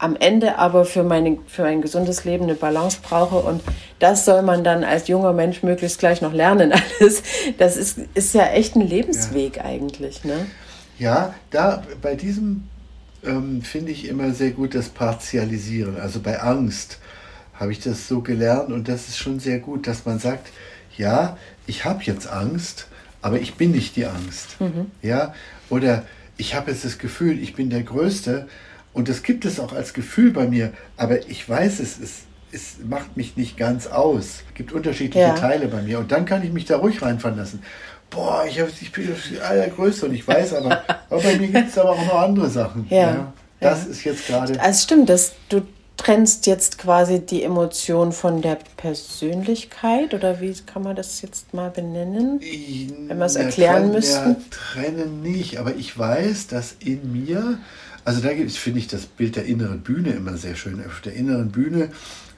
am 0.00 0.16
Ende 0.16 0.56
aber 0.58 0.86
für, 0.86 1.02
meine, 1.02 1.38
für 1.46 1.64
ein 1.64 1.82
gesundes 1.82 2.24
Leben 2.24 2.44
eine 2.44 2.54
Balance 2.54 2.98
brauche. 3.02 3.36
Und 3.36 3.62
das 3.98 4.24
soll 4.24 4.40
man 4.40 4.64
dann 4.64 4.82
als 4.82 5.08
junger 5.08 5.34
Mensch 5.34 5.62
möglichst 5.62 5.98
gleich 5.98 6.22
noch 6.22 6.32
lernen. 6.32 6.72
Alles. 7.00 7.22
Das 7.58 7.76
ist, 7.76 7.98
ist 8.14 8.34
ja 8.34 8.46
echt 8.46 8.76
ein 8.76 8.80
Lebensweg 8.80 9.58
ja. 9.58 9.64
eigentlich. 9.64 10.24
Ne? 10.24 10.46
Ja, 10.98 11.34
da 11.50 11.82
bei 12.00 12.14
diesem 12.14 12.64
ähm, 13.24 13.60
finde 13.60 13.92
ich 13.92 14.08
immer 14.08 14.32
sehr 14.32 14.52
gut 14.52 14.74
das 14.74 14.88
Partialisieren. 14.88 16.00
Also 16.00 16.20
bei 16.20 16.40
Angst 16.40 16.98
habe 17.60 17.72
ich 17.72 17.78
das 17.80 18.08
so 18.08 18.22
gelernt 18.22 18.72
und 18.72 18.88
das 18.88 19.08
ist 19.08 19.18
schon 19.18 19.38
sehr 19.38 19.58
gut, 19.58 19.86
dass 19.86 20.06
man 20.06 20.18
sagt, 20.18 20.48
ja, 20.96 21.36
ich 21.66 21.84
habe 21.84 22.02
jetzt 22.02 22.26
Angst, 22.26 22.86
aber 23.22 23.38
ich 23.38 23.54
bin 23.54 23.70
nicht 23.72 23.94
die 23.96 24.06
Angst. 24.06 24.56
Ja, 25.02 25.34
oder 25.68 26.04
ich 26.38 26.54
habe 26.54 26.70
jetzt 26.70 26.84
das 26.84 26.98
Gefühl, 26.98 27.38
ich 27.40 27.54
bin 27.54 27.68
der 27.68 27.82
Größte 27.82 28.48
und 28.94 29.08
das 29.10 29.22
gibt 29.22 29.44
es 29.44 29.60
auch 29.60 29.74
als 29.74 29.92
Gefühl 29.92 30.32
bei 30.32 30.48
mir, 30.48 30.72
aber 30.96 31.28
ich 31.28 31.46
weiß, 31.48 31.78
es 31.80 31.98
ist 31.98 32.14
es 32.52 32.78
macht 32.84 33.16
mich 33.16 33.36
nicht 33.36 33.56
ganz 33.56 33.86
aus. 33.86 34.42
Es 34.48 34.54
gibt 34.54 34.72
unterschiedliche 34.72 35.20
Ja. 35.24 35.34
Teile 35.34 35.68
bei 35.68 35.82
mir. 35.82 36.00
Und 36.00 36.10
dann 36.10 36.24
kann 36.24 36.42
ich 36.42 36.52
mich 36.52 36.64
da 36.64 36.78
ruhig 36.78 37.00
reinfallen 37.00 37.38
lassen. 37.38 37.62
Boah, 38.10 38.44
ich, 38.48 38.58
hab, 38.60 38.68
ich 38.80 38.90
bin 38.90 39.08
das 39.08 39.40
Allergrößte 39.40 40.06
und 40.06 40.14
ich 40.14 40.26
weiß 40.26 40.54
aber, 40.54 40.82
aber 41.10 41.22
bei 41.22 41.36
mir 41.38 41.46
gibt 41.46 41.68
es 41.68 41.78
aber 41.78 41.90
auch 41.90 42.04
noch 42.04 42.20
andere 42.20 42.50
Sachen. 42.50 42.86
Ja. 42.90 43.32
Das 43.60 43.86
ist 43.86 44.02
jetzt 44.02 44.26
gerade. 44.26 44.60
Also 44.60 44.82
stimmt, 44.82 45.08
dass 45.10 45.34
du 45.48 45.62
trennst 46.00 46.46
jetzt 46.46 46.78
quasi 46.78 47.20
die 47.20 47.42
Emotion 47.42 48.12
von 48.12 48.40
der 48.40 48.58
Persönlichkeit 48.78 50.14
oder 50.14 50.40
wie 50.40 50.54
kann 50.64 50.82
man 50.82 50.96
das 50.96 51.20
jetzt 51.20 51.52
mal 51.52 51.68
benennen? 51.68 52.40
Wenn 52.40 53.18
wir 53.18 53.26
es 53.26 53.36
erklären 53.36 53.92
müssten. 53.92 54.30
Ja, 54.30 54.36
trennen 54.50 55.20
nicht, 55.20 55.58
aber 55.58 55.74
ich 55.74 55.98
weiß, 55.98 56.46
dass 56.46 56.74
in 56.80 57.12
mir, 57.12 57.58
also 58.06 58.22
da 58.22 58.30
finde 58.30 58.78
ich, 58.78 58.88
das 58.88 59.04
Bild 59.04 59.36
der 59.36 59.44
inneren 59.44 59.82
Bühne 59.82 60.12
immer 60.12 60.38
sehr 60.38 60.56
schön. 60.56 60.82
Auf 60.86 61.02
der 61.02 61.12
inneren 61.12 61.50
Bühne 61.50 61.90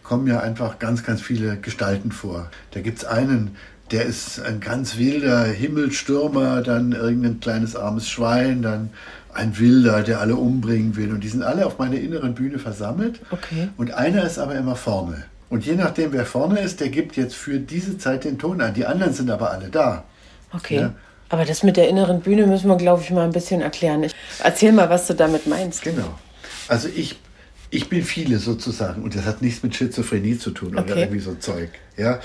kommen 0.02 0.26
ja 0.26 0.40
einfach 0.40 0.80
ganz, 0.80 1.04
ganz 1.04 1.22
viele 1.22 1.56
Gestalten 1.56 2.10
vor. 2.10 2.50
Da 2.72 2.80
gibt 2.80 2.98
es 2.98 3.04
einen, 3.04 3.56
der 3.92 4.06
ist 4.06 4.40
ein 4.40 4.58
ganz 4.58 4.96
wilder 4.98 5.44
Himmelstürmer, 5.44 6.62
dann 6.62 6.90
irgendein 6.90 7.38
kleines 7.38 7.76
armes 7.76 8.08
Schwein, 8.08 8.62
dann 8.62 8.90
ein 9.34 9.58
Wilder, 9.58 10.02
der 10.02 10.20
alle 10.20 10.36
umbringen 10.36 10.96
will. 10.96 11.12
Und 11.12 11.20
die 11.24 11.28
sind 11.28 11.42
alle 11.42 11.66
auf 11.66 11.78
meiner 11.78 11.96
inneren 11.96 12.34
Bühne 12.34 12.58
versammelt. 12.58 13.20
Okay. 13.30 13.68
Und 13.76 13.92
einer 13.92 14.24
ist 14.24 14.38
aber 14.38 14.54
immer 14.54 14.76
vorne. 14.76 15.24
Und 15.48 15.66
je 15.66 15.74
nachdem, 15.74 16.12
wer 16.12 16.24
vorne 16.24 16.60
ist, 16.60 16.80
der 16.80 16.88
gibt 16.88 17.16
jetzt 17.16 17.34
für 17.34 17.58
diese 17.58 17.98
Zeit 17.98 18.24
den 18.24 18.38
Ton 18.38 18.60
an. 18.60 18.74
Die 18.74 18.86
anderen 18.86 19.12
sind 19.12 19.30
aber 19.30 19.50
alle 19.50 19.68
da. 19.68 20.04
Okay. 20.52 20.76
Ja. 20.80 20.94
Aber 21.28 21.44
das 21.44 21.62
mit 21.62 21.76
der 21.76 21.88
inneren 21.88 22.20
Bühne 22.20 22.46
müssen 22.46 22.68
wir, 22.68 22.76
glaube 22.76 23.02
ich, 23.02 23.10
mal 23.10 23.24
ein 23.24 23.32
bisschen 23.32 23.62
erklären. 23.62 24.02
Ich, 24.02 24.14
erzähl 24.42 24.72
mal, 24.72 24.90
was 24.90 25.06
du 25.06 25.14
damit 25.14 25.46
meinst. 25.46 25.82
Genau. 25.82 26.18
Also 26.68 26.88
ich, 26.94 27.18
ich 27.70 27.88
bin 27.88 28.02
viele 28.04 28.38
sozusagen 28.38 29.02
und 29.02 29.16
das 29.16 29.24
hat 29.24 29.40
nichts 29.40 29.62
mit 29.62 29.74
Schizophrenie 29.74 30.38
zu 30.38 30.50
tun 30.50 30.72
oder 30.72 30.82
Okay. 30.82 31.00
irgendwie 31.00 31.20
so 31.20 31.34
Zeug. 31.34 31.70
Ja? 31.96 32.20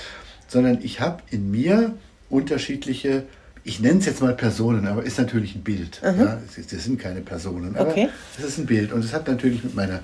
Sondern 0.46 0.78
ich 0.82 1.00
habe 1.00 1.22
in 1.30 1.50
mir 1.50 1.94
unterschiedliche, 2.28 3.24
ich 3.68 3.80
nenne 3.80 3.98
es 4.00 4.06
jetzt 4.06 4.22
mal 4.22 4.34
Personen, 4.34 4.86
aber 4.86 5.02
ist 5.02 5.18
natürlich 5.18 5.54
ein 5.54 5.62
Bild. 5.62 6.00
Ja? 6.02 6.40
Das, 6.56 6.84
sind 6.84 6.98
keine 6.98 7.20
Personen, 7.20 7.76
aber 7.76 7.90
Okay. 7.90 8.08
es 8.38 8.44
ist 8.44 8.58
ein 8.58 8.66
Bild 8.66 8.92
und 8.92 9.04
es 9.04 9.12
hat 9.12 9.28
natürlich 9.28 9.62
mit 9.62 9.74
meiner, 9.74 10.00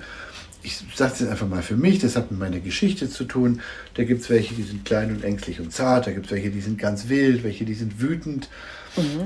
ich 0.61 0.77
sage 0.95 1.13
es 1.13 1.19
jetzt 1.21 1.29
einfach 1.29 1.47
mal 1.47 1.63
für 1.63 1.75
mich, 1.75 1.97
das 1.99 2.15
hat 2.15 2.29
mit 2.29 2.39
meiner 2.39 2.59
Geschichte 2.59 3.09
zu 3.09 3.23
tun. 3.23 3.61
Da 3.95 4.03
gibt 4.03 4.21
es 4.21 4.29
welche, 4.29 4.53
die 4.53 4.63
sind 4.63 4.85
klein 4.85 5.09
und 5.09 5.23
ängstlich 5.23 5.59
und 5.59 5.73
zart, 5.73 6.05
da 6.05 6.11
gibt 6.11 6.27
es 6.27 6.31
welche, 6.31 6.51
die 6.51 6.61
sind 6.61 6.77
ganz 6.77 7.09
wild, 7.09 7.43
welche, 7.43 7.65
die 7.65 7.73
sind 7.73 7.99
wütend. 8.01 8.49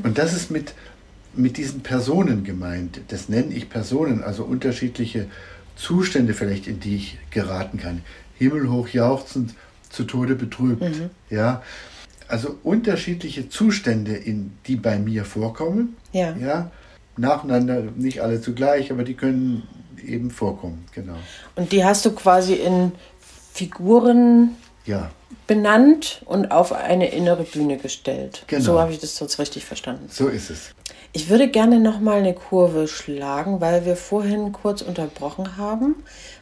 Und 0.04 0.18
das 0.18 0.34
ist 0.34 0.50
mit, 0.52 0.74
mit 1.36 1.58
diesen 1.58 1.82
Personen 1.82 2.44
gemeint. 2.44 3.02
Das 3.10 3.30
nenne 3.30 3.54
ich 3.54 3.70
Personen, 3.70 4.24
also 4.24 4.44
unterschiedliche 4.44 5.28
Zustände 5.76 6.34
vielleicht, 6.34 6.66
in 6.68 6.80
die 6.80 6.96
ich 6.96 7.18
geraten 7.30 7.78
kann. 7.78 8.02
Himmelhoch 8.38 8.88
jauchzend, 8.88 9.54
zu 9.90 10.04
Tode 10.04 10.36
betrübt. 10.36 10.84
Ja, 11.30 11.64
also 12.30 12.56
unterschiedliche 12.64 13.50
Zustände, 13.50 14.16
in 14.16 14.54
die 14.68 14.76
bei 14.76 14.98
mir 14.98 15.26
vorkommen. 15.26 15.98
Ja. 16.14 16.36
ja. 16.38 16.72
Nacheinander, 17.18 17.84
nicht 17.98 18.22
alle 18.22 18.40
zugleich, 18.40 18.92
aber 18.92 19.04
die 19.04 19.16
können 19.16 19.68
eben 20.06 20.32
vorkommen. 20.32 20.86
Genau. 20.94 21.16
Und 21.56 21.72
die 21.72 21.84
hast 21.84 22.06
du 22.06 22.12
quasi 22.12 22.54
in 22.54 22.94
Figuren 23.54 24.56
Ja, 24.86 25.12
benannt 25.48 26.22
und 26.26 26.52
auf 26.52 26.72
eine 26.72 27.12
innere 27.12 27.44
Bühne 27.44 27.78
gestellt. 27.78 28.44
Genau. 28.48 28.64
So 28.64 28.80
habe 28.80 28.94
ich 28.94 29.00
das 29.00 29.20
jetzt 29.20 29.40
richtig 29.40 29.66
verstanden. 29.66 30.06
so 30.10 30.28
ist 30.28 30.50
es. 30.50 30.70
Ich 31.12 31.30
würde 31.30 31.50
gerne 31.50 31.80
noch 31.80 32.00
mal 32.00 32.20
eine 32.20 32.36
Kurve 32.36 32.88
schlagen, 32.88 33.60
weil 33.60 33.84
wir 33.86 33.96
vorhin 33.96 34.52
kurz 34.52 34.84
unterbrochen 34.84 35.58
haben 35.58 35.96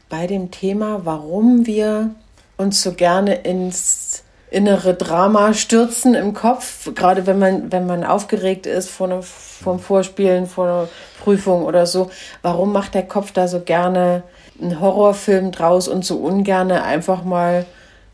bei 0.10 0.28
dem 0.28 0.52
Thema, 0.52 1.06
warum 1.06 1.66
wir 1.66 2.14
uns 2.58 2.84
so 2.84 2.92
gerne 2.92 3.36
ins 3.36 4.24
innere 4.50 4.94
Drama 4.94 5.54
stürzen 5.54 6.14
im 6.16 6.34
Kopf, 6.34 6.94
gerade 6.96 7.28
wenn 7.28 7.40
man 7.40 7.72
wenn 7.72 7.86
man 7.86 8.04
aufgeregt 8.04 8.66
ist 8.66 8.90
vor 8.90 9.08
einer, 9.08 9.22
vom 9.22 9.80
Vorspielen, 9.80 10.48
vor 10.48 10.66
einer 10.66 10.90
Prüfung 11.24 11.64
oder 11.64 11.86
so. 11.86 12.10
Warum 12.42 12.72
macht 12.72 12.94
der 12.94 13.06
Kopf 13.06 13.32
da 13.32 13.48
so 13.48 13.60
gerne 13.60 14.24
einen 14.62 14.80
Horrorfilm 14.80 15.52
draus 15.52 15.88
und 15.88 16.06
so 16.06 16.18
ungerne 16.18 16.84
einfach 16.84 17.24
mal 17.24 17.66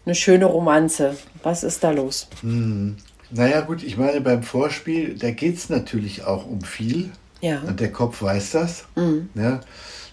eine 0.06 0.16
schöne 0.16 0.46
Romanze? 0.46 1.16
Was 1.44 1.64
ist 1.64 1.84
da 1.84 1.92
los? 1.92 2.28
Naja 3.36 3.62
gut, 3.62 3.84
ich 3.84 3.98
meine, 3.98 4.22
beim 4.22 4.44
Vorspiel, 4.44 5.16
da 5.18 5.32
geht 5.32 5.58
es 5.58 5.70
natürlich 5.70 6.24
auch 6.24 6.46
um 6.46 6.62
viel. 6.62 7.12
Ja. 7.42 7.60
Und 7.60 7.80
der 7.80 7.92
Kopf 7.92 8.22
weiß 8.22 8.52
das. 8.52 8.86
Ja, 9.36 9.60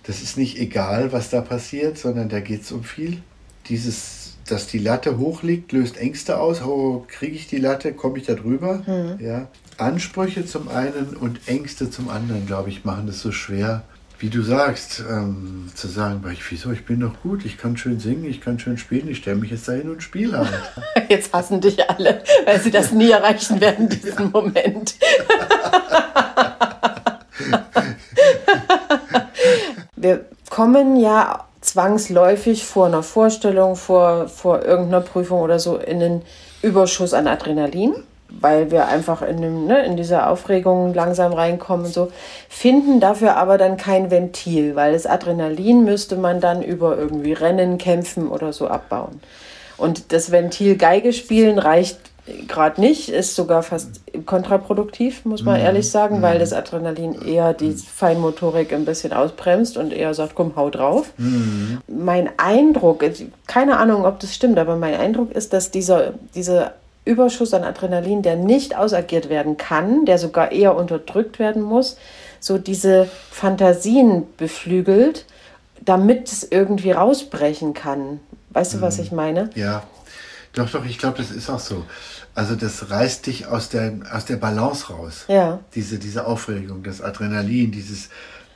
das 0.03 0.21
ist 0.21 0.37
nicht 0.37 0.59
egal, 0.59 1.13
was 1.13 1.31
da 1.31 1.41
passiert, 1.41 1.97
sondern 1.97 2.29
da 2.29 2.41
geht 2.41 2.63
es 2.63 2.73
um 2.73 2.83
viel. 2.83 3.23
Dieses, 3.69 4.20
dass 4.51 4.67
die 4.67 4.79
Latte 4.79 5.19
hoch 5.19 5.43
liegt, 5.43 5.73
löst 5.73 5.97
Ängste 5.97 6.39
aus. 6.39 6.63
Oh, 6.63 7.05
kriege 7.09 7.35
ich 7.37 7.47
die 7.47 7.59
Latte, 7.59 7.93
komme 7.93 8.19
ich 8.19 8.27
da 8.27 8.35
drüber? 8.35 8.83
Ja. 9.19 9.49
Ansprüche 9.79 10.45
zum 10.45 10.69
einen 10.69 11.17
und 11.19 11.41
Ängste 11.47 11.91
zum 11.91 12.09
anderen, 12.11 12.47
glaube 12.47 12.69
ich, 12.69 12.85
machen 12.85 13.07
das 13.07 13.21
so 13.21 13.33
schwer. 13.33 13.83
Wie 14.19 14.29
du 14.29 14.43
sagst, 14.43 15.03
ähm, 15.09 15.71
zu 15.75 15.89
sagen, 15.89 16.21
"Boah, 16.21 16.31
ich, 16.31 16.43
wieso, 16.51 16.71
ich 16.73 16.85
bin 16.85 17.01
doch 17.01 17.23
gut, 17.23 17.47
ich 17.47 17.57
kann 17.57 17.79
schön 17.79 17.99
singen, 17.99 18.25
ich 18.27 18.43
kann 18.43 18.59
schön 18.59 18.77
spielen, 18.77 19.09
ich 19.09 19.17
stelle 19.19 19.37
mich 19.37 19.51
jetzt 19.51 19.67
dahin 19.67 19.89
und 19.89 20.03
spiele 20.03 20.37
halt. 20.37 20.53
Jetzt 21.09 21.33
hassen 21.33 21.63
dich 21.63 21.89
alle, 21.89 22.23
weil 22.45 22.61
sie 22.61 22.71
das 22.71 22.93
nie 22.93 23.11
erreichen 23.11 23.63
werden, 23.63 23.89
diesen 24.03 24.31
Moment. 24.31 24.97
Wir 29.97 30.27
kommen 30.51 30.97
ja 31.01 31.47
zwangsläufig 31.71 32.65
vor 32.65 32.87
einer 32.87 33.03
Vorstellung, 33.03 33.77
vor, 33.77 34.29
vor 34.29 34.63
irgendeiner 34.65 35.01
Prüfung 35.01 35.41
oder 35.41 35.59
so 35.59 35.77
in 35.77 36.01
den 36.01 36.23
Überschuss 36.63 37.15
an 37.15 37.29
Adrenalin, 37.29 37.95
weil 38.29 38.71
wir 38.71 38.89
einfach 38.89 39.23
in, 39.23 39.41
dem, 39.41 39.67
ne, 39.67 39.85
in 39.85 39.97
dieser 39.97 40.31
Aufregung 40.31 40.95
langsam 40.95 41.33
reinkommen 41.33 41.87
und 41.87 41.93
so, 41.93 42.11
finden 42.49 42.99
dafür 42.99 43.37
aber 43.37 43.57
dann 43.57 43.77
kein 43.77 44.11
Ventil, 44.11 44.75
weil 44.75 44.93
das 44.93 45.07
Adrenalin 45.07 45.85
müsste 45.85 46.17
man 46.17 46.41
dann 46.41 46.63
über 46.63 46.99
irgendwie 46.99 47.33
Rennen, 47.33 47.79
Kämpfen 47.79 48.29
oder 48.29 48.53
so 48.53 48.67
abbauen. 48.67 49.21
Und 49.77 50.13
das 50.13 50.31
Ventil 50.31 50.77
Geige 50.77 51.13
spielen 51.13 51.59
reicht 51.59 51.99
gerade 52.47 52.81
nicht, 52.81 53.09
ist 53.09 53.35
sogar 53.35 53.63
fast 53.63 54.01
kontraproduktiv, 54.27 55.25
muss 55.25 55.43
man 55.43 55.61
ehrlich 55.61 55.91
sagen, 55.91 56.23
weil 56.23 56.39
das 56.39 56.53
Adrenalin 56.53 57.21
eher 57.23 57.55
die 57.55 57.73
Feinmotorik 57.73 58.73
ein 58.73 58.85
bisschen 58.85 59.13
ausbremst 59.13 59.77
und 59.77 59.93
eher 59.93 60.15
sagt, 60.15 60.35
komm, 60.35 60.57
hau 60.57 60.71
drauf. 60.71 61.13
Mein 61.87 62.31
Eindruck, 62.37 63.05
keine 63.47 63.79
Ahnung, 63.79 64.05
ob 64.05 64.21
das 64.21 64.35
stimmt, 64.35 64.59
aber 64.59 64.77
mein 64.77 64.95
Eindruck 64.95 65.33
ist, 65.33 65.53
dass 65.53 65.71
dieser, 65.71 66.15
dieser 66.35 66.75
Überschuss 67.05 67.55
an 67.55 67.65
Adrenalin, 67.65 68.23
der 68.23 68.37
nicht 68.37 68.77
ausagiert 68.77 69.29
werden 69.29 69.57
kann, 69.57 70.05
der 70.05 70.19
sogar 70.19 70.53
eher 70.53 70.77
unterdrückt 70.77 71.39
werden 71.39 71.63
muss, 71.63 71.97
so 72.41 72.59
diese 72.59 73.09
Fantasien 73.31 74.27
beflügelt, 74.37 75.27
damit 75.81 76.31
es 76.31 76.45
irgendwie 76.45 76.93
rausbrechen 76.93 77.75
kann. 77.75 78.21
Weißt 78.51 78.75
du, 78.75 78.81
was 78.81 78.99
ich 78.99 79.13
meine? 79.13 79.51
Ja, 79.55 79.83
doch, 80.55 80.71
doch, 80.71 80.85
ich 80.85 80.99
glaube, 80.99 81.19
das 81.19 81.31
ist 81.31 81.49
auch 81.51 81.61
so. 81.61 81.85
Also 82.35 82.55
das 82.55 82.91
reißt 82.91 83.27
dich 83.27 83.47
aus 83.47 83.69
der, 83.69 83.93
aus 84.13 84.25
der 84.25 84.37
Balance 84.37 84.93
raus. 84.93 85.25
Ja. 85.29 85.61
Diese, 85.75 85.99
diese 85.99 86.27
Aufregung, 86.27 86.83
das 86.83 87.01
Adrenalin, 87.01 87.71
dieses 87.73 88.09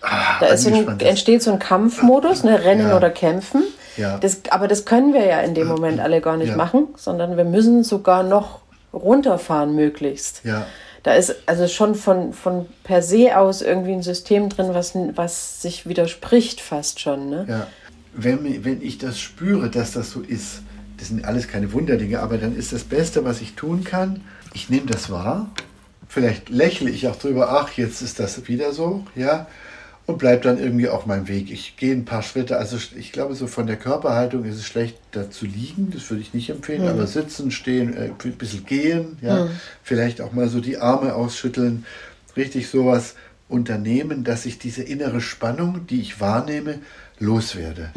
ah, 0.02 0.38
Da 0.40 0.46
ist 0.46 0.62
so 0.64 0.70
ein, 0.74 1.00
entsteht 1.00 1.42
so 1.42 1.52
ein 1.52 1.58
Kampfmodus, 1.58 2.44
ne, 2.44 2.64
Rennen 2.64 2.88
Ja. 2.88 2.96
oder 2.96 3.10
Kämpfen. 3.10 3.62
Ja. 3.96 4.18
Das, 4.18 4.40
aber 4.50 4.66
das 4.68 4.84
können 4.84 5.12
wir 5.12 5.24
ja 5.24 5.40
in 5.40 5.54
dem 5.54 5.68
Moment 5.68 6.00
alle 6.00 6.20
gar 6.20 6.36
nicht 6.36 6.50
Ja. 6.50 6.56
machen, 6.56 6.88
sondern 6.96 7.36
wir 7.36 7.44
müssen 7.44 7.84
sogar 7.84 8.22
noch 8.22 8.60
runterfahren 8.92 9.74
möglichst. 9.74 10.44
Ja. 10.44 10.66
Da 11.02 11.14
ist 11.14 11.34
also 11.46 11.68
schon 11.68 11.94
von, 11.94 12.32
von 12.32 12.66
per 12.82 13.02
se 13.02 13.36
aus 13.36 13.60
irgendwie 13.60 13.92
ein 13.92 14.02
System 14.02 14.48
drin, 14.48 14.70
was, 14.72 14.94
was 15.14 15.60
sich 15.62 15.86
widerspricht 15.86 16.60
fast 16.60 16.98
schon. 17.00 17.28
Ne? 17.28 17.44
Ja. 17.48 17.66
Wenn, 18.14 18.64
wenn 18.64 18.80
ich 18.80 18.98
das 18.98 19.18
spüre, 19.20 19.68
dass 19.68 19.92
das 19.92 20.10
so 20.10 20.20
ist, 20.20 20.62
das 21.04 21.10
sind 21.10 21.26
alles 21.26 21.48
keine 21.48 21.74
Wunderdinge, 21.74 22.20
aber 22.20 22.38
dann 22.38 22.56
ist 22.56 22.72
das 22.72 22.82
Beste, 22.82 23.26
was 23.26 23.42
ich 23.42 23.52
tun 23.52 23.84
kann, 23.84 24.22
ich 24.54 24.70
nehme 24.70 24.86
das 24.86 25.10
wahr. 25.10 25.50
Vielleicht 26.08 26.48
lächle 26.48 26.88
ich 26.88 27.08
auch 27.08 27.16
drüber, 27.16 27.50
ach, 27.50 27.72
jetzt 27.76 28.00
ist 28.00 28.20
das 28.20 28.48
wieder 28.48 28.72
so, 28.72 29.04
ja, 29.14 29.46
und 30.06 30.16
bleib 30.16 30.40
dann 30.42 30.58
irgendwie 30.58 30.88
auf 30.88 31.04
meinem 31.04 31.28
Weg. 31.28 31.50
Ich 31.50 31.76
gehe 31.76 31.92
ein 31.92 32.06
paar 32.06 32.22
Schritte, 32.22 32.56
also 32.56 32.78
ich 32.96 33.12
glaube, 33.12 33.34
so 33.34 33.46
von 33.46 33.66
der 33.66 33.76
Körperhaltung 33.76 34.46
ist 34.46 34.56
es 34.56 34.64
schlecht, 34.64 34.96
da 35.10 35.30
zu 35.30 35.44
liegen, 35.44 35.90
das 35.90 36.08
würde 36.08 36.22
ich 36.22 36.32
nicht 36.32 36.48
empfehlen, 36.48 36.88
aber 36.88 37.06
sitzen, 37.06 37.50
stehen, 37.50 37.94
äh, 37.94 38.10
ein 38.24 38.32
bisschen 38.32 38.64
gehen, 38.64 39.18
ja, 39.20 39.48
vielleicht 39.82 40.22
auch 40.22 40.32
mal 40.32 40.48
so 40.48 40.60
die 40.60 40.78
Arme 40.78 41.14
ausschütteln, 41.14 41.84
richtig 42.34 42.70
sowas 42.70 43.14
unternehmen, 43.50 44.24
dass 44.24 44.46
ich 44.46 44.58
diese 44.58 44.82
innere 44.82 45.20
Spannung, 45.20 45.86
die 45.86 46.00
ich 46.00 46.18
wahrnehme, 46.18 46.78
loswerde. 47.18 47.90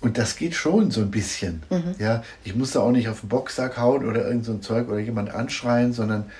Und 0.00 0.16
das 0.16 0.36
geht 0.36 0.54
schon 0.54 0.90
so 0.90 1.00
ein 1.00 1.10
bisschen. 1.10 1.62
Ja, 1.98 2.22
ich 2.44 2.54
muss 2.54 2.72
da 2.72 2.80
auch 2.80 2.92
nicht 2.92 3.08
auf 3.08 3.20
den 3.20 3.28
Boxsack 3.28 3.78
hauen 3.78 4.08
oder 4.08 4.26
irgend 4.26 4.44
so 4.44 4.52
ein 4.52 4.62
Zeug 4.62 4.88
oder 4.88 4.98
jemand 4.98 5.30
anschreien, 5.30 5.92
sondern 5.92 6.30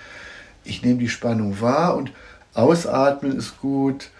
ich 0.64 0.82
nehme 0.82 1.00
die 1.00 1.08
Spannung 1.08 1.60
wahr 1.60 1.96
und 1.96 2.12
ausatmen 2.54 3.36
ist 3.36 3.60
gut, 3.60 4.10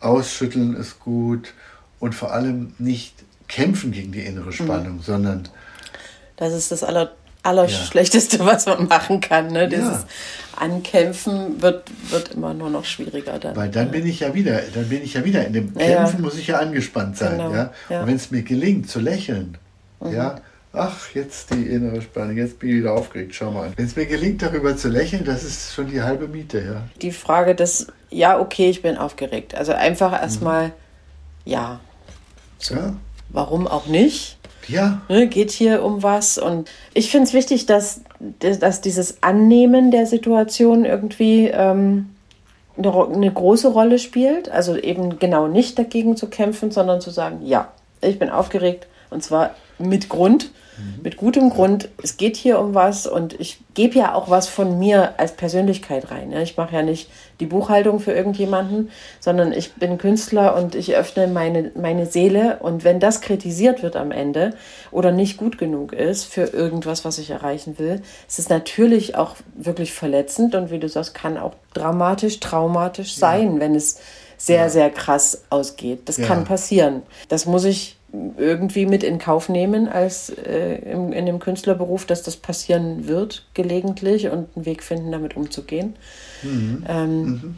ausschütteln 0.00 0.74
ist 0.74 0.98
gut 1.00 1.54
und 2.00 2.14
vor 2.14 2.32
allem 2.32 2.74
nicht 2.78 3.14
kämpfen 3.46 3.92
gegen 3.92 4.12
die 4.12 4.20
innere 4.20 4.52
Spannung, 4.52 5.00
sondern 5.02 5.48
Das 6.36 6.52
ist 6.52 6.70
das 6.70 6.82
aller, 6.84 7.12
Allerschlechteste, 7.42 8.38
was 8.44 8.66
man 8.66 8.88
machen 8.88 9.20
kann. 9.20 9.48
Ne? 9.48 9.68
Dieses 9.68 10.04
Ankämpfen 10.56 11.62
wird, 11.62 11.84
wird 12.10 12.34
immer 12.34 12.52
nur 12.54 12.70
noch 12.70 12.84
schwieriger 12.84 13.38
dann. 13.38 13.56
Weil 13.56 13.68
dann 13.70 13.90
bin 13.90 14.06
ich 14.06 14.20
ja 14.20 14.34
wieder, 14.34 14.60
dann 14.74 14.88
bin 14.88 15.02
ich 15.02 15.14
ja 15.14 15.24
wieder 15.24 15.46
in 15.46 15.52
dem 15.52 15.72
Ja. 15.78 15.86
Kämpfen 15.86 16.20
muss 16.22 16.36
ich 16.36 16.48
ja 16.48 16.58
angespannt 16.58 17.16
sein, 17.16 17.38
Genau, 17.38 17.52
ja. 17.52 17.72
ja. 17.88 17.96
Mhm. 17.96 18.02
Und 18.02 18.06
wenn 18.08 18.16
es 18.16 18.30
mir 18.30 18.42
gelingt 18.42 18.90
zu 18.90 19.00
lächeln, 19.00 19.56
ja, 20.00 20.36
ach 20.72 21.08
jetzt 21.14 21.50
die 21.52 21.62
innere 21.66 22.02
Spannung, 22.02 22.36
jetzt 22.36 22.58
bin 22.58 22.70
ich 22.70 22.76
wieder 22.76 22.92
aufgeregt, 22.92 23.34
schau 23.34 23.50
mal. 23.50 23.72
Wenn 23.76 23.86
es 23.86 23.96
mir 23.96 24.06
gelingt 24.06 24.42
darüber 24.42 24.76
zu 24.76 24.88
lächeln, 24.88 25.24
das 25.24 25.42
ist 25.44 25.74
schon 25.74 25.88
die 25.88 26.02
halbe 26.02 26.28
Miete, 26.28 26.60
ja. 26.60 26.82
Die 27.02 27.12
Frage 27.12 27.54
des, 27.54 27.88
ja, 28.10 28.38
okay, 28.38 28.70
ich 28.70 28.82
bin 28.82 28.96
aufgeregt. 28.96 29.54
Also 29.54 29.72
einfach 29.72 30.12
erstmal, 30.12 30.72
ja, 31.44 31.80
Ja, 32.70 32.94
warum 33.28 33.66
auch 33.66 33.86
nicht? 33.86 34.37
Ja, 34.68 35.00
Ne, 35.08 35.26
geht 35.26 35.50
hier 35.50 35.82
um 35.82 36.02
was. 36.02 36.38
Und 36.38 36.70
ich 36.94 37.10
finde 37.10 37.26
es 37.26 37.34
wichtig, 37.34 37.66
dass, 37.66 38.02
dass 38.38 38.80
dieses 38.80 39.22
Annehmen 39.22 39.90
der 39.90 40.06
Situation 40.06 40.84
irgendwie 40.84 41.48
ähm, 41.48 42.10
eine, 42.76 43.06
eine 43.06 43.32
große 43.32 43.68
Rolle 43.68 43.98
spielt. 43.98 44.50
Also 44.50 44.76
eben 44.76 45.18
genau 45.18 45.48
nicht 45.48 45.78
dagegen 45.78 46.16
zu 46.16 46.28
kämpfen, 46.28 46.70
sondern 46.70 47.00
zu 47.00 47.10
sagen, 47.10 47.40
ja, 47.44 47.72
ich 48.00 48.18
bin 48.18 48.30
aufgeregt 48.30 48.86
und 49.10 49.22
zwar 49.22 49.50
mit 49.78 50.08
Grund, 50.08 50.50
mit 51.02 51.16
gutem 51.16 51.50
Grund. 51.50 51.88
Es 52.02 52.16
geht 52.16 52.36
hier 52.36 52.58
um 52.58 52.74
was 52.74 53.06
und 53.06 53.38
ich 53.40 53.58
gebe 53.74 53.98
ja 53.98 54.14
auch 54.14 54.30
was 54.30 54.48
von 54.48 54.78
mir 54.78 55.18
als 55.18 55.32
Persönlichkeit 55.32 56.10
rein. 56.10 56.32
Ich 56.32 56.56
mache 56.56 56.74
ja 56.74 56.82
nicht 56.82 57.10
die 57.40 57.46
Buchhaltung 57.46 58.00
für 58.00 58.12
irgendjemanden, 58.12 58.90
sondern 59.20 59.52
ich 59.52 59.74
bin 59.74 59.98
Künstler 59.98 60.56
und 60.56 60.74
ich 60.74 60.94
öffne 60.96 61.26
meine, 61.28 61.70
meine 61.76 62.06
Seele. 62.06 62.58
Und 62.60 62.84
wenn 62.84 63.00
das 63.00 63.20
kritisiert 63.20 63.82
wird 63.82 63.96
am 63.96 64.10
Ende 64.10 64.54
oder 64.90 65.12
nicht 65.12 65.36
gut 65.36 65.58
genug 65.58 65.92
ist 65.92 66.24
für 66.24 66.44
irgendwas, 66.44 67.04
was 67.04 67.18
ich 67.18 67.30
erreichen 67.30 67.78
will, 67.78 68.02
ist 68.26 68.38
es 68.38 68.48
natürlich 68.48 69.14
auch 69.14 69.36
wirklich 69.54 69.92
verletzend 69.92 70.54
und 70.54 70.70
wie 70.70 70.78
du 70.78 70.88
sagst, 70.88 71.14
kann 71.14 71.38
auch 71.38 71.54
dramatisch, 71.74 72.40
traumatisch 72.40 73.14
sein, 73.14 73.60
wenn 73.60 73.74
es 73.74 73.98
sehr, 74.36 74.70
sehr 74.70 74.90
krass 74.90 75.42
ausgeht. 75.50 76.08
Das 76.08 76.16
Ja. 76.16 76.26
kann 76.26 76.44
passieren. 76.44 77.02
Das 77.28 77.44
muss 77.46 77.64
ich 77.64 77.97
irgendwie 78.38 78.86
mit 78.86 79.02
in 79.02 79.18
Kauf 79.18 79.48
nehmen 79.50 79.86
als 79.88 80.30
äh, 80.30 80.76
im, 80.92 81.12
in 81.12 81.26
dem 81.26 81.38
Künstlerberuf, 81.40 82.06
dass 82.06 82.22
das 82.22 82.36
passieren 82.36 83.06
wird 83.06 83.46
gelegentlich 83.54 84.28
und 84.28 84.48
einen 84.56 84.64
Weg 84.64 84.82
finden, 84.82 85.12
damit 85.12 85.36
umzugehen. 85.36 85.94
Ähm, 86.42 87.56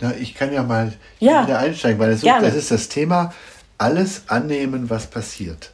Na, 0.00 0.14
ich 0.18 0.34
kann 0.34 0.52
ja 0.52 0.62
mal 0.62 0.92
Ja. 1.18 1.46
wieder 1.46 1.58
einsteigen, 1.58 1.98
weil 1.98 2.10
das, 2.12 2.22
das 2.22 2.54
ist 2.54 2.70
das 2.70 2.88
Thema, 2.88 3.34
alles 3.76 4.22
annehmen, 4.28 4.88
was 4.88 5.06
passiert. 5.06 5.70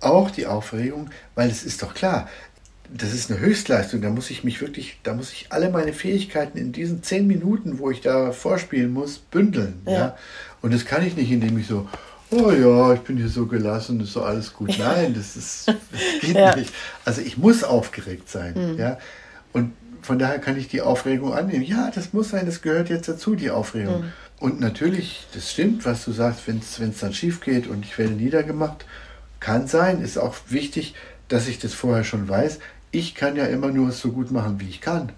Auch 0.00 0.30
die 0.30 0.46
Aufregung, 0.46 1.10
weil 1.36 1.48
es 1.48 1.62
ist 1.62 1.82
doch 1.82 1.94
klar, 1.94 2.28
das 2.94 3.14
ist 3.14 3.30
eine 3.30 3.38
Höchstleistung, 3.40 4.02
da 4.02 4.10
muss 4.10 4.30
ich 4.30 4.42
mich 4.44 4.60
wirklich, 4.60 4.98
da 5.04 5.14
muss 5.14 5.32
ich 5.32 5.46
alle 5.50 5.70
meine 5.70 5.92
Fähigkeiten 5.92 6.58
in 6.58 6.72
diesen 6.72 7.02
zehn 7.02 7.26
Minuten, 7.26 7.78
wo 7.78 7.90
ich 7.90 8.00
da 8.00 8.32
vorspielen 8.32 8.92
muss, 8.92 9.18
bündeln. 9.18 9.80
Ja. 9.86 10.16
Und 10.60 10.74
das 10.74 10.84
kann 10.84 11.06
ich 11.06 11.16
nicht, 11.16 11.30
indem 11.30 11.56
ich 11.58 11.66
so, 11.68 11.88
oh 12.32 12.50
ja, 12.50 12.94
ich 12.94 13.00
bin 13.00 13.16
hier 13.16 13.28
so 13.28 13.46
gelassen, 13.46 14.00
ist 14.00 14.12
so 14.12 14.22
alles 14.22 14.52
gut. 14.52 14.74
Nein, 14.78 15.14
das 15.14 15.36
ist, 15.36 15.68
das 15.68 15.76
geht 16.20 16.34
Ja. 16.36 16.56
nicht. 16.56 16.72
Also 17.04 17.20
ich 17.20 17.36
muss 17.38 17.62
aufgeregt 17.64 18.28
sein. 18.28 18.76
Ja. 18.78 18.98
Und 19.52 19.72
von 20.02 20.18
daher 20.18 20.38
kann 20.38 20.56
ich 20.58 20.68
die 20.68 20.80
Aufregung 20.82 21.32
annehmen. 21.32 21.62
Ja, 21.64 21.90
das 21.94 22.12
muss 22.12 22.30
sein, 22.30 22.46
das 22.46 22.62
gehört 22.62 22.88
jetzt 22.88 23.08
dazu, 23.08 23.36
die 23.36 23.50
Aufregung. 23.50 24.04
Und 24.40 24.58
natürlich, 24.60 25.26
das 25.34 25.52
stimmt, 25.52 25.84
was 25.84 26.04
du 26.04 26.10
sagst, 26.12 26.48
wenn 26.48 26.58
es 26.58 26.98
dann 26.98 27.12
schief 27.14 27.40
geht 27.40 27.68
und 27.68 27.84
ich 27.84 27.96
werde 27.98 28.14
niedergemacht, 28.14 28.84
kann 29.38 29.68
sein, 29.68 30.00
ist 30.02 30.18
auch 30.18 30.34
wichtig, 30.48 30.94
dass 31.28 31.46
ich 31.46 31.58
das 31.60 31.74
vorher 31.74 32.02
schon 32.04 32.28
weiß. 32.28 32.58
Ich 32.90 33.14
kann 33.14 33.36
ja 33.36 33.44
immer 33.46 33.68
nur 33.68 33.92
so 33.92 34.10
gut 34.10 34.32
machen, 34.32 34.58
wie 34.60 34.68
ich 34.68 34.80
kann. 34.80 35.12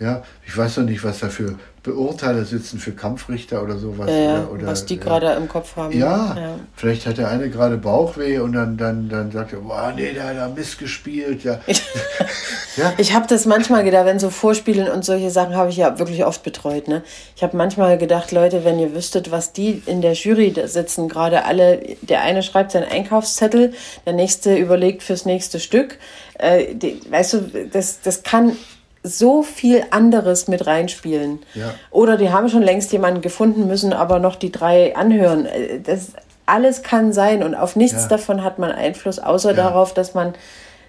Ja, 0.00 0.22
ich 0.46 0.56
weiß 0.56 0.76
doch 0.76 0.82
nicht, 0.82 1.04
was 1.04 1.18
da 1.18 1.28
für 1.28 1.56
Beurteiler 1.82 2.46
sitzen, 2.46 2.78
für 2.78 2.92
Kampfrichter 2.92 3.62
oder 3.62 3.76
sowas. 3.76 4.08
ja, 4.10 4.44
oder, 4.44 4.52
oder, 4.52 4.66
was 4.66 4.86
die 4.86 4.96
ja. 4.96 5.02
gerade 5.02 5.32
im 5.32 5.46
Kopf 5.46 5.76
haben. 5.76 5.96
Ja, 5.96 6.36
ja. 6.38 6.54
vielleicht 6.74 7.06
hat 7.06 7.18
der 7.18 7.28
eine 7.28 7.50
gerade 7.50 7.76
Bauchweh 7.76 8.38
und 8.38 8.54
dann, 8.54 8.78
dann, 8.78 9.10
dann 9.10 9.30
sagt 9.30 9.52
er, 9.52 9.60
boah, 9.60 9.92
nee, 9.94 10.12
der 10.14 10.28
hat 10.28 10.36
da 10.38 10.48
Mist 10.48 10.78
gespielt. 10.78 11.44
Ja. 11.44 11.60
ja. 12.76 12.94
Ich 12.96 13.12
habe 13.12 13.26
das 13.26 13.44
manchmal 13.44 13.84
gedacht, 13.84 14.06
wenn 14.06 14.18
so 14.18 14.30
Vorspielen 14.30 14.88
und 14.88 15.04
solche 15.04 15.30
Sachen 15.30 15.54
habe 15.54 15.68
ich 15.68 15.76
ja 15.76 15.98
wirklich 15.98 16.24
oft 16.24 16.42
betreut. 16.42 16.88
Ne? 16.88 17.02
Ich 17.36 17.42
habe 17.42 17.56
manchmal 17.58 17.98
gedacht, 17.98 18.32
Leute, 18.32 18.64
wenn 18.64 18.78
ihr 18.78 18.94
wüsstet, 18.94 19.30
was 19.30 19.52
die 19.52 19.82
in 19.84 20.00
der 20.00 20.14
Jury 20.14 20.50
da 20.50 20.66
sitzen, 20.66 21.10
gerade 21.10 21.44
alle, 21.44 21.80
der 22.00 22.22
eine 22.22 22.42
schreibt 22.42 22.72
seinen 22.72 22.90
Einkaufszettel, 22.90 23.74
der 24.06 24.14
nächste 24.14 24.56
überlegt 24.56 25.02
fürs 25.02 25.26
nächste 25.26 25.60
Stück. 25.60 25.98
Äh, 26.38 26.74
die, 26.74 27.00
weißt 27.10 27.32
du, 27.34 27.68
das, 27.70 28.00
das 28.00 28.22
kann 28.22 28.56
so 29.02 29.42
viel 29.42 29.82
anderes 29.90 30.46
mit 30.48 30.66
reinspielen. 30.66 31.38
Ja. 31.54 31.74
Oder 31.90 32.16
die 32.16 32.30
haben 32.30 32.48
schon 32.48 32.62
längst 32.62 32.92
jemanden 32.92 33.22
gefunden, 33.22 33.66
müssen 33.66 33.92
aber 33.92 34.18
noch 34.18 34.36
die 34.36 34.52
drei 34.52 34.94
anhören. 34.96 35.46
Äh, 35.46 35.80
Das 35.80 36.08
alles 36.46 36.82
kann 36.82 37.12
sein 37.12 37.42
und 37.42 37.54
auf 37.54 37.76
nichts 37.76 38.02
Ja. 38.02 38.08
davon 38.08 38.42
hat 38.42 38.58
man 38.58 38.72
Einfluss, 38.72 39.18
außer 39.18 39.50
Ja. 39.50 39.56
darauf, 39.56 39.94
dass 39.94 40.14
man 40.14 40.34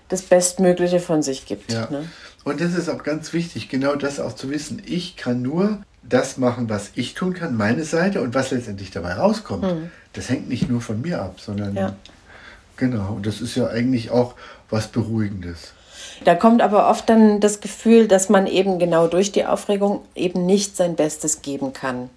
das 0.10 0.24
Bestmögliche 0.24 1.00
von 1.00 1.22
sich 1.22 1.46
gibt. 1.46 1.70
Ne? 1.72 2.06
Und 2.44 2.60
das 2.60 2.74
ist 2.74 2.90
auch 2.90 3.04
ganz 3.04 3.32
wichtig, 3.34 3.70
genau 3.70 3.96
das 3.96 4.20
auch 4.20 4.34
zu 4.34 4.50
wissen. 4.50 4.82
Ich 4.86 5.16
kann 5.16 5.42
nur 5.42 5.78
das 6.04 6.38
machen, 6.38 6.68
was 6.70 6.90
ich 6.96 7.14
tun 7.14 7.34
kann, 7.36 7.56
meine 7.56 7.84
Seite 7.84 8.22
und 8.22 8.34
was 8.34 8.50
letztendlich 8.52 8.90
dabei 8.92 9.14
rauskommt. 9.14 9.66
Das 10.14 10.30
hängt 10.30 10.50
nicht 10.50 10.68
nur 10.68 10.82
von 10.82 11.02
mir 11.02 11.22
ab, 11.22 11.40
sondern 11.40 11.78
Hm. 11.78 11.92
Genau. 12.78 13.14
Und 13.14 13.28
das 13.28 13.40
ist 13.42 13.56
ja 13.56 13.68
eigentlich 13.68 14.10
auch 14.10 14.34
was 14.72 14.88
Beruhigendes. 14.88 15.74
Da 16.24 16.36
kommt 16.36 16.62
aber 16.62 16.90
oft 16.90 17.10
dann 17.10 17.40
das 17.40 17.62
Gefühl, 17.62 18.08
dass 18.08 18.30
man 18.30 18.46
eben 18.48 18.78
genau 18.80 19.08
durch 19.08 19.32
die 19.32 19.46
Aufregung 19.46 20.02
eben 20.16 20.46
nicht 20.46 20.76
sein 20.78 20.96
Bestes 20.96 21.42
geben 21.42 21.74
kann. 21.74 22.10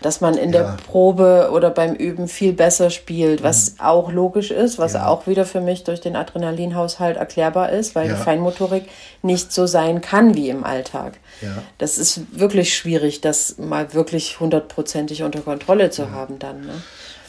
Dass 0.00 0.20
man 0.20 0.34
in 0.34 0.52
Ja. 0.52 0.62
der 0.62 0.76
Probe 0.88 1.50
oder 1.52 1.70
beim 1.70 1.94
Üben 1.94 2.26
viel 2.26 2.52
besser 2.52 2.90
spielt, 2.90 3.44
was 3.44 3.76
auch 3.78 4.10
logisch 4.10 4.50
ist, 4.50 4.78
was 4.80 4.94
Mhm. 4.94 4.98
Ja. 4.98 5.06
auch 5.06 5.28
wieder 5.28 5.46
für 5.46 5.60
mich 5.60 5.84
durch 5.84 6.00
den 6.00 6.16
Adrenalinhaushalt 6.16 7.16
erklärbar 7.16 7.70
ist, 7.70 7.94
weil 7.94 8.08
Ja. 8.08 8.14
die 8.16 8.20
Feinmotorik 8.20 8.86
nicht 9.22 9.52
so 9.52 9.66
sein 9.68 10.00
kann 10.00 10.34
wie 10.34 10.48
im 10.50 10.64
Alltag. 10.64 11.12
Ja. 11.40 11.62
Das 11.78 11.98
ist 11.98 12.20
wirklich 12.36 12.74
schwierig, 12.76 13.20
das 13.20 13.58
mal 13.58 13.94
wirklich 13.94 14.40
hundertprozentig 14.40 15.22
unter 15.22 15.40
Kontrolle 15.40 15.90
zu 15.90 16.10
haben 16.10 16.40
dann. 16.40 16.62
Ne? 16.66 16.72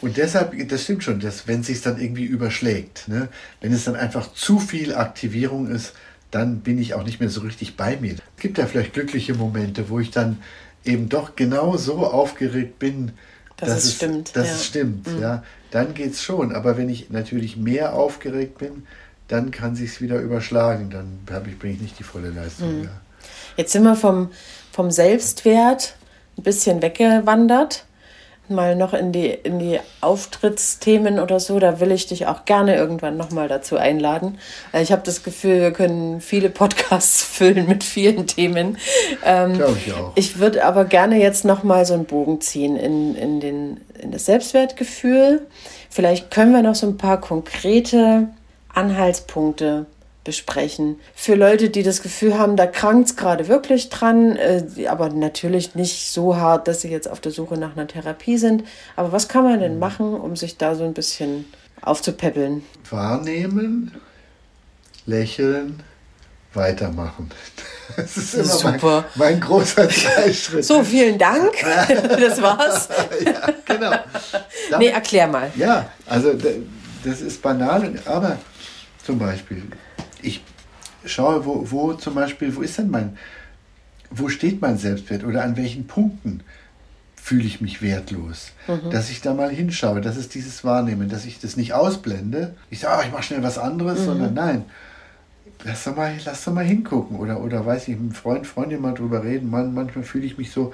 Und 0.02 0.18
deshalb, 0.18 0.52
das 0.68 0.82
stimmt 0.84 1.04
schon, 1.04 1.20
dass 1.20 1.48
wenn 1.48 1.62
es 1.62 1.68
sich 1.68 1.82
dann 1.82 2.02
irgendwie 2.02 2.26
überschlägt, 2.26 3.08
ne? 3.08 3.28
wenn 3.62 3.72
es 3.72 3.86
dann 3.86 3.96
einfach 3.96 4.34
zu 4.34 4.58
viel 4.60 4.96
Aktivierung 4.96 5.70
ist, 5.70 5.94
dann 6.34 6.62
bin 6.62 6.80
ich 6.80 6.96
auch 6.96 7.04
nicht 7.04 7.20
mehr 7.20 7.30
so 7.30 7.42
richtig 7.42 7.78
bei 7.78 7.98
mir. 7.98 8.14
Es 8.14 8.42
gibt 8.42 8.58
ja 8.58 8.66
vielleicht 8.66 8.94
glückliche 8.94 9.36
Momente, 9.36 9.90
wo 9.90 10.00
ich 10.00 10.10
dann 10.10 10.40
eben 10.84 11.08
doch 11.08 11.36
genau 11.36 11.78
so 11.78 12.08
aufgeregt 12.08 12.80
bin, 12.80 13.12
Dass 13.58 13.70
dass, 13.70 13.84
es 13.84 13.96
stimmt, 13.96 14.36
Dass 14.36 14.48
ja. 14.48 14.54
Mhm. 14.54 14.58
es 14.58 14.66
stimmt, 14.66 15.08
ja. 15.22 15.44
Dann 15.72 15.94
geht's 15.94 16.24
schon. 16.24 16.54
Aber 16.54 16.78
wenn 16.78 16.90
ich 16.90 17.10
natürlich 17.12 17.56
mehr 17.58 17.94
aufgeregt 17.94 18.58
bin, 18.58 18.88
dann 19.28 19.52
kann 19.52 19.76
sich's 19.76 20.02
wieder 20.02 20.20
überschlagen. 20.20 20.90
Dann 20.90 21.20
ich, 21.48 21.60
bringe 21.60 21.76
ich 21.76 21.82
nicht 21.82 22.00
die 22.00 22.04
volle 22.04 22.30
Leistung. 22.30 22.80
Mhm. 22.80 22.84
Ja. 22.86 22.90
Jetzt 23.56 23.72
sind 23.72 23.84
wir 23.84 23.96
vom, 23.96 24.32
vom 24.72 24.90
Selbstwert 24.92 25.96
ein 26.38 26.44
bisschen 26.44 26.82
weggewandert. 26.82 27.86
Mal 28.50 28.76
noch 28.76 28.94
in 28.94 29.12
die, 29.12 29.28
in 29.30 29.58
die 29.58 29.80
Auftrittsthemen 30.02 31.20
oder 31.20 31.40
so. 31.40 31.60
Da 31.60 31.80
will 31.80 31.92
ich 31.92 32.08
dich 32.08 32.28
auch 32.28 32.46
gerne 32.46 32.76
irgendwann 32.76 33.16
nochmal 33.16 33.48
dazu 33.48 33.78
einladen. 33.78 34.38
Weil 34.72 34.84
Ich 34.84 34.92
habe 34.92 35.02
das 35.06 35.24
Gefühl, 35.24 35.62
wir 35.62 35.72
können 35.72 36.20
viele 36.20 36.50
Podcasts 36.50 37.24
füllen 37.24 37.68
mit 37.68 37.84
vielen 37.84 38.28
Themen. 38.28 38.78
Ähm, 39.24 39.54
Glaube 39.54 39.78
ich 39.86 39.94
auch. 39.94 40.12
ich 40.16 40.40
würde 40.40 40.66
aber 40.66 40.86
gerne 40.86 41.20
jetzt 41.22 41.46
nochmal 41.46 41.86
so 41.86 41.94
einen 41.94 42.06
Bogen 42.06 42.42
ziehen 42.42 42.76
in, 42.76 43.16
in, 43.16 43.40
den, 43.40 43.82
in 44.00 44.12
das 44.12 44.26
Selbstwertgefühl. 44.26 45.48
Vielleicht 45.90 46.30
können 46.30 46.52
wir 46.52 46.64
noch 46.64 46.76
so 46.76 46.88
ein 46.88 46.98
paar 46.98 47.22
konkrete 47.22 48.28
Anhaltspunkte 48.74 49.86
besprechen. 50.24 51.00
Für 51.16 51.36
Leute, 51.36 51.70
die 51.70 51.84
das 51.84 52.02
Gefühl 52.02 52.38
haben, 52.38 52.56
da 52.56 52.66
krankt 52.66 53.10
es 53.10 53.16
gerade 53.16 53.48
wirklich 53.48 53.90
dran, 53.90 54.36
äh, 54.36 54.88
aber 54.88 55.10
natürlich 55.10 55.76
nicht 55.76 56.12
so 56.12 56.38
hart, 56.38 56.68
dass 56.68 56.82
sie 56.82 56.90
jetzt 56.90 57.10
auf 57.10 57.20
der 57.20 57.32
Suche 57.32 57.58
nach 57.58 57.76
einer 57.76 57.88
Therapie 57.88 58.38
sind. 58.38 58.64
Aber 58.96 59.12
was 59.12 59.28
kann 59.28 59.44
man 59.44 59.60
denn 59.60 59.80
machen, 59.80 60.14
um 60.14 60.36
sich 60.36 60.58
da 60.58 60.76
so 60.76 60.84
ein 60.84 60.94
bisschen 60.94 61.46
aufzupäppeln? 61.82 62.64
Wahrnehmen, 62.90 63.92
lächeln, 65.06 65.84
weitermachen. 66.54 67.30
Das 67.98 68.16
ist 68.18 68.34
immer 68.34 68.46
Super. 68.46 69.06
Mein, 69.16 69.34
mein 69.34 69.40
großer 69.42 69.88
Zeitschritt. 69.90 70.64
So, 70.64 70.84
vielen 70.84 71.18
Dank. 71.18 71.52
Das 71.88 72.42
war's. 72.42 72.88
ja, 73.24 73.50
genau. 73.66 73.92
Dann, 74.72 74.80
nee, 74.80 74.88
erklär 74.88 75.28
mal. 75.28 75.52
Ja, 75.58 75.90
also 76.08 76.34
das 77.04 77.22
ist 77.22 77.42
banal, 77.42 77.94
aber 78.06 78.38
zum 79.06 79.20
Beispiel, 79.20 79.64
ich 80.24 80.44
schaue, 81.06 81.46
wo, 81.46 81.70
wo 81.70 81.94
zum 81.94 82.16
Beispiel, 82.16 82.56
wo 82.56 82.62
ist 82.62 82.78
denn 82.78 82.90
mein, 82.90 83.18
wo 84.10 84.30
steht 84.30 84.62
mein 84.62 84.78
Selbstwert 84.78 85.24
oder 85.24 85.44
an 85.44 85.58
welchen 85.58 85.88
Punkten 85.88 86.42
fühle 87.16 87.46
ich 87.46 87.62
mich 87.62 87.82
wertlos. 87.82 88.52
Mhm. 88.68 88.90
Dass 88.90 89.10
ich 89.10 89.22
da 89.22 89.34
mal 89.34 89.50
hinschaue, 89.50 90.02
das 90.02 90.18
ist 90.18 90.36
dieses 90.36 90.66
Wahrnehmen, 90.66 91.08
dass 91.08 91.26
ich 91.26 91.40
das 91.40 91.56
nicht 91.56 91.74
ausblende. 91.74 92.56
Ich 92.70 92.82
sage, 92.82 93.00
oh, 93.00 93.06
ich 93.06 93.14
mache 93.14 93.24
schnell 93.24 93.44
was 93.44 93.58
anderes, 93.58 94.02
mhm. 94.02 94.06
sondern 94.06 94.34
nein, 94.34 94.66
lass 95.64 95.86
doch 95.86 95.96
mal, 95.96 96.14
lass 96.26 96.44
doch 96.44 96.54
mal 96.54 96.66
hingucken 96.66 97.18
oder, 97.18 97.42
oder 97.42 97.66
weiß 97.66 97.88
ich, 97.88 97.96
mit 97.96 98.00
einem 98.00 98.12
Freund, 98.12 98.46
Freundin 98.46 98.82
mal 98.82 98.94
drüber 98.94 99.24
reden. 99.24 99.50
Man, 99.50 99.74
manchmal 99.74 100.04
fühle 100.04 100.26
ich 100.26 100.38
mich 100.38 100.52
so, 100.52 100.74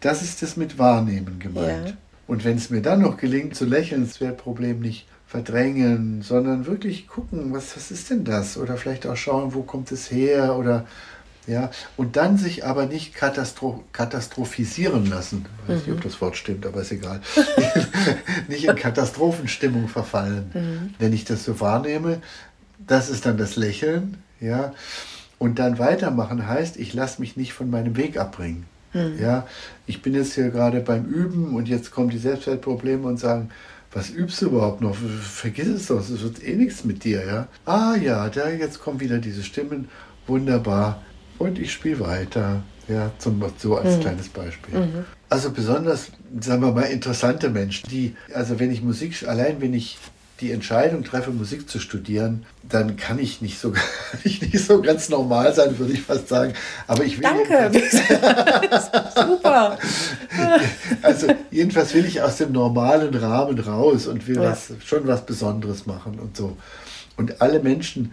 das 0.00 0.20
ist 0.20 0.42
das 0.42 0.58
mit 0.58 0.78
Wahrnehmen 0.78 1.38
gemeint. 1.38 1.88
Ja. 1.88 1.94
Und 2.26 2.44
wenn 2.44 2.58
es 2.58 2.68
mir 2.68 2.82
dann 2.82 3.00
noch 3.00 3.16
gelingt 3.16 3.54
zu 3.54 3.64
lächeln, 3.64 4.04
das 4.04 4.20
wäre 4.20 4.34
Problem 4.34 4.80
nicht 4.80 5.06
verdrängen, 5.36 6.22
sondern 6.22 6.66
wirklich 6.66 7.06
gucken, 7.08 7.52
was, 7.52 7.76
was 7.76 7.90
ist 7.90 8.08
denn 8.08 8.24
das? 8.24 8.56
Oder 8.56 8.78
vielleicht 8.78 9.06
auch 9.06 9.16
schauen, 9.16 9.52
wo 9.52 9.62
kommt 9.62 9.92
es 9.92 10.10
her? 10.10 10.56
Oder 10.56 10.86
ja, 11.46 11.70
und 11.96 12.16
dann 12.16 12.38
sich 12.38 12.64
aber 12.64 12.86
nicht 12.86 13.14
katastro 13.14 13.84
katastrophisieren 13.92 15.06
lassen. 15.06 15.44
Ich 15.62 15.68
weiß 15.68 15.80
nicht, 15.82 15.92
ob 15.92 15.98
mhm. 15.98 16.08
das 16.08 16.20
Wort 16.20 16.36
stimmt, 16.36 16.64
aber 16.64 16.80
ist 16.80 16.90
egal. 16.90 17.20
nicht 18.48 18.64
in 18.64 18.74
Katastrophenstimmung 18.74 19.88
verfallen. 19.88 20.50
Mhm. 20.54 20.94
Wenn 20.98 21.12
ich 21.12 21.24
das 21.24 21.44
so 21.44 21.60
wahrnehme, 21.60 22.22
das 22.78 23.10
ist 23.10 23.26
dann 23.26 23.36
das 23.36 23.56
Lächeln, 23.56 24.16
ja. 24.40 24.72
Und 25.38 25.58
dann 25.58 25.78
weitermachen 25.78 26.48
heißt, 26.48 26.78
ich 26.78 26.94
lasse 26.94 27.20
mich 27.20 27.36
nicht 27.36 27.52
von 27.52 27.68
meinem 27.68 27.96
Weg 27.96 28.18
abbringen. 28.18 28.64
Mhm. 28.94 29.18
Ja, 29.20 29.46
ich 29.86 30.00
bin 30.00 30.14
jetzt 30.14 30.32
hier 30.32 30.48
gerade 30.48 30.80
beim 30.80 31.04
Üben 31.04 31.54
und 31.54 31.68
jetzt 31.68 31.90
kommen 31.90 32.08
die 32.08 32.18
Selbstwertprobleme 32.18 33.06
und 33.06 33.18
sagen, 33.18 33.50
was 33.96 34.10
übst 34.10 34.42
du 34.42 34.46
überhaupt 34.46 34.82
noch? 34.82 34.94
Vergiss 34.94 35.68
es 35.68 35.86
doch, 35.86 36.00
es 36.00 36.22
wird 36.22 36.44
eh 36.46 36.54
nichts 36.54 36.84
mit 36.84 37.02
dir, 37.02 37.24
ja. 37.26 37.48
Ah 37.64 37.96
ja, 37.96 38.28
da 38.28 38.50
jetzt 38.50 38.78
kommen 38.78 39.00
wieder 39.00 39.16
diese 39.18 39.42
Stimmen, 39.42 39.88
wunderbar. 40.26 41.02
Und 41.38 41.58
ich 41.58 41.72
spiele 41.72 42.00
weiter, 42.00 42.62
ja, 42.88 43.10
zum, 43.18 43.42
so 43.56 43.78
als 43.78 43.96
mhm. 43.96 44.00
kleines 44.00 44.28
Beispiel. 44.28 44.80
Mhm. 44.80 45.04
Also 45.30 45.50
besonders, 45.50 46.10
sagen 46.40 46.62
wir 46.62 46.72
mal, 46.72 46.82
interessante 46.82 47.48
Menschen, 47.48 47.88
die, 47.88 48.14
also 48.34 48.60
wenn 48.60 48.70
ich 48.70 48.82
Musik, 48.82 49.26
allein 49.26 49.62
wenn 49.62 49.72
ich 49.72 49.96
die 50.40 50.52
Entscheidung 50.52 51.02
treffe, 51.02 51.30
Musik 51.30 51.68
zu 51.68 51.78
studieren, 51.78 52.44
dann 52.62 52.96
kann 52.96 53.18
ich 53.18 53.40
nicht 53.40 53.58
so, 53.58 53.72
ich 54.24 54.42
nicht 54.42 54.58
so 54.58 54.82
ganz 54.82 55.08
normal 55.08 55.54
sein, 55.54 55.78
würde 55.78 55.94
ich 55.94 56.02
fast 56.02 56.28
sagen. 56.28 56.52
Aber 56.86 57.04
ich 57.04 57.18
will. 57.18 57.22
Danke. 57.22 57.70
Super. 59.14 59.78
Also 61.02 61.28
jedenfalls 61.50 61.94
will 61.94 62.04
ich 62.04 62.20
aus 62.20 62.36
dem 62.36 62.52
normalen 62.52 63.14
Rahmen 63.14 63.58
raus 63.58 64.06
und 64.06 64.26
will 64.26 64.36
ja. 64.36 64.50
was, 64.50 64.72
schon 64.84 65.06
was 65.06 65.24
Besonderes 65.24 65.86
machen 65.86 66.18
und 66.18 66.36
so. 66.36 66.56
Und 67.16 67.40
alle 67.40 67.60
Menschen, 67.60 68.12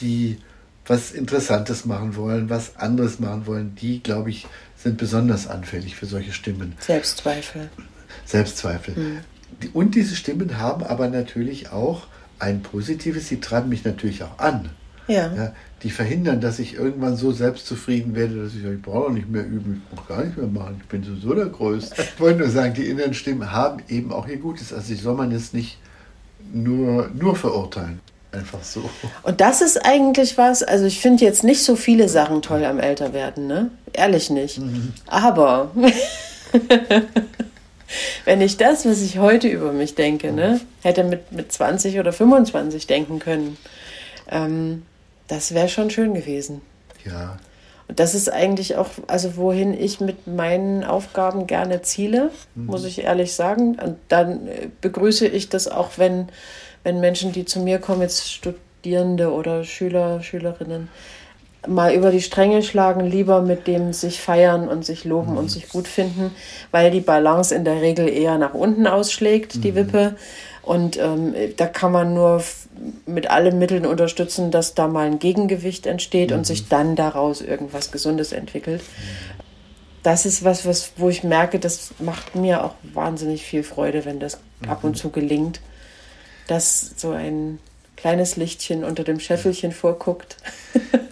die 0.00 0.38
was 0.86 1.10
Interessantes 1.10 1.84
machen 1.84 2.16
wollen, 2.16 2.48
was 2.48 2.76
anderes 2.76 3.20
machen 3.20 3.46
wollen, 3.46 3.74
die, 3.74 4.02
glaube 4.02 4.30
ich, 4.30 4.46
sind 4.76 4.96
besonders 4.96 5.46
anfällig 5.46 5.96
für 5.96 6.06
solche 6.06 6.32
Stimmen. 6.32 6.74
Selbstzweifel. 6.80 7.68
Selbstzweifel. 8.24 8.94
Mhm. 8.94 9.18
Und 9.72 9.94
diese 9.94 10.14
Stimmen 10.14 10.58
haben 10.58 10.84
aber 10.84 11.08
natürlich 11.08 11.70
auch 11.70 12.06
ein 12.38 12.62
positives, 12.62 13.28
sie 13.28 13.40
treiben 13.40 13.68
mich 13.68 13.84
natürlich 13.84 14.22
auch 14.22 14.38
an. 14.38 14.70
Ja. 15.08 15.34
ja. 15.34 15.52
die 15.82 15.90
verhindern, 15.90 16.42
dass 16.42 16.58
ich 16.58 16.74
irgendwann 16.74 17.16
so 17.16 17.32
selbstzufrieden 17.32 18.14
werde, 18.14 18.42
dass 18.42 18.54
ich 18.54 18.62
sage, 18.62 18.74
ich 18.74 18.82
brauche 18.82 19.10
nicht 19.10 19.30
mehr 19.30 19.42
üben, 19.42 19.82
ich 19.82 19.96
brauche 19.96 20.08
gar 20.08 20.24
nicht 20.24 20.36
mehr 20.36 20.46
machen, 20.46 20.76
ich 20.82 20.86
bin 20.86 21.02
sowieso 21.02 21.34
der 21.34 21.46
Größte. 21.46 22.02
Ich 22.14 22.20
wollte 22.20 22.40
nur 22.40 22.50
sagen, 22.50 22.74
die 22.74 22.88
inneren 22.88 23.14
Stimmen 23.14 23.50
haben 23.50 23.82
eben 23.88 24.12
auch 24.12 24.28
ihr 24.28 24.36
Gutes. 24.36 24.72
Also 24.72 24.94
soll 24.94 25.14
man 25.14 25.30
jetzt 25.30 25.54
nicht 25.54 25.78
nur, 26.52 27.10
nur 27.14 27.36
verurteilen. 27.36 28.00
Einfach 28.30 28.62
so. 28.62 28.88
Und 29.22 29.40
das 29.40 29.62
ist 29.62 29.78
eigentlich 29.86 30.36
was, 30.36 30.62
also 30.62 30.84
ich 30.84 31.00
finde 31.00 31.24
jetzt 31.24 31.44
nicht 31.44 31.62
so 31.62 31.76
viele 31.76 32.10
Sachen 32.10 32.42
toll 32.42 32.62
am 32.64 32.78
Älterwerden, 32.78 33.46
ne? 33.46 33.70
Ehrlich 33.94 34.28
nicht. 34.28 34.58
Mhm. 34.58 34.92
Aber 35.06 35.70
wenn 38.28 38.42
ich 38.42 38.58
das, 38.58 38.84
was 38.84 39.00
ich 39.00 39.18
heute 39.18 39.48
über 39.48 39.72
mich 39.72 39.94
denke, 39.94 40.32
ne, 40.32 40.60
hätte 40.82 41.02
mit, 41.02 41.32
mit 41.32 41.50
20 41.50 41.98
oder 41.98 42.12
25 42.12 42.86
denken 42.86 43.20
können, 43.20 43.56
ähm, 44.30 44.82
das 45.28 45.54
wäre 45.54 45.70
schon 45.70 45.88
schön 45.88 46.12
gewesen. 46.12 46.60
Ja. 47.06 47.38
Und 47.88 47.98
das 48.00 48.14
ist 48.14 48.30
eigentlich 48.30 48.76
auch, 48.76 48.90
also 49.06 49.38
wohin 49.38 49.72
ich 49.72 50.00
mit 50.00 50.26
meinen 50.26 50.84
Aufgaben 50.84 51.46
gerne 51.46 51.80
ziele, 51.80 52.30
mhm. 52.54 52.66
muss 52.66 52.84
ich 52.84 53.02
ehrlich 53.02 53.32
sagen. 53.32 53.78
Und 53.82 53.96
dann 54.08 54.46
äh, 54.46 54.68
begrüße 54.82 55.26
ich 55.26 55.48
das 55.48 55.66
auch, 55.66 55.92
wenn, 55.96 56.28
wenn 56.84 57.00
Menschen, 57.00 57.32
die 57.32 57.46
zu 57.46 57.60
mir 57.60 57.78
kommen, 57.78 58.02
jetzt 58.02 58.30
Studierende 58.30 59.32
oder 59.32 59.64
Schüler, 59.64 60.20
Schülerinnen, 60.20 60.90
mal 61.66 61.92
über 61.92 62.10
die 62.10 62.22
Stränge 62.22 62.62
schlagen, 62.62 63.04
lieber 63.04 63.42
mit 63.42 63.66
dem 63.66 63.92
sich 63.92 64.20
feiern 64.20 64.68
und 64.68 64.84
sich 64.84 65.04
loben 65.04 65.32
mhm. 65.32 65.38
und 65.38 65.50
sich 65.50 65.68
gut 65.68 65.88
finden, 65.88 66.30
weil 66.70 66.90
die 66.90 67.00
Balance 67.00 67.54
in 67.54 67.64
der 67.64 67.80
Regel 67.80 68.08
eher 68.08 68.38
nach 68.38 68.54
unten 68.54 68.86
ausschlägt, 68.86 69.56
mhm. 69.56 69.60
die 69.62 69.74
Wippe. 69.74 70.16
Und 70.62 70.98
ähm, 70.98 71.34
da 71.56 71.66
kann 71.66 71.92
man 71.92 72.14
nur 72.14 72.42
mit 73.06 73.30
allen 73.30 73.58
Mitteln 73.58 73.86
unterstützen, 73.86 74.50
dass 74.50 74.74
da 74.74 74.86
mal 74.86 75.06
ein 75.06 75.18
Gegengewicht 75.18 75.86
entsteht 75.86 76.30
mhm. 76.30 76.38
und 76.38 76.46
sich 76.46 76.68
dann 76.68 76.94
daraus 76.94 77.40
irgendwas 77.40 77.90
Gesundes 77.90 78.32
entwickelt. 78.32 78.82
Das 80.02 80.26
ist 80.26 80.44
was, 80.44 80.64
was, 80.64 80.92
wo 80.96 81.08
ich 81.08 81.24
merke, 81.24 81.58
das 81.58 81.90
macht 81.98 82.36
mir 82.36 82.64
auch 82.64 82.74
wahnsinnig 82.94 83.44
viel 83.44 83.62
Freude, 83.62 84.04
wenn 84.04 84.20
das 84.20 84.38
ab 84.68 84.84
und 84.84 84.92
mhm. 84.92 84.96
zu 84.96 85.10
gelingt, 85.10 85.60
dass 86.46 86.92
so 86.96 87.10
ein 87.10 87.58
kleines 87.98 88.36
Lichtchen 88.36 88.84
unter 88.84 89.02
dem 89.02 89.18
Scheffelchen 89.18 89.72
vorguckt. 89.72 90.36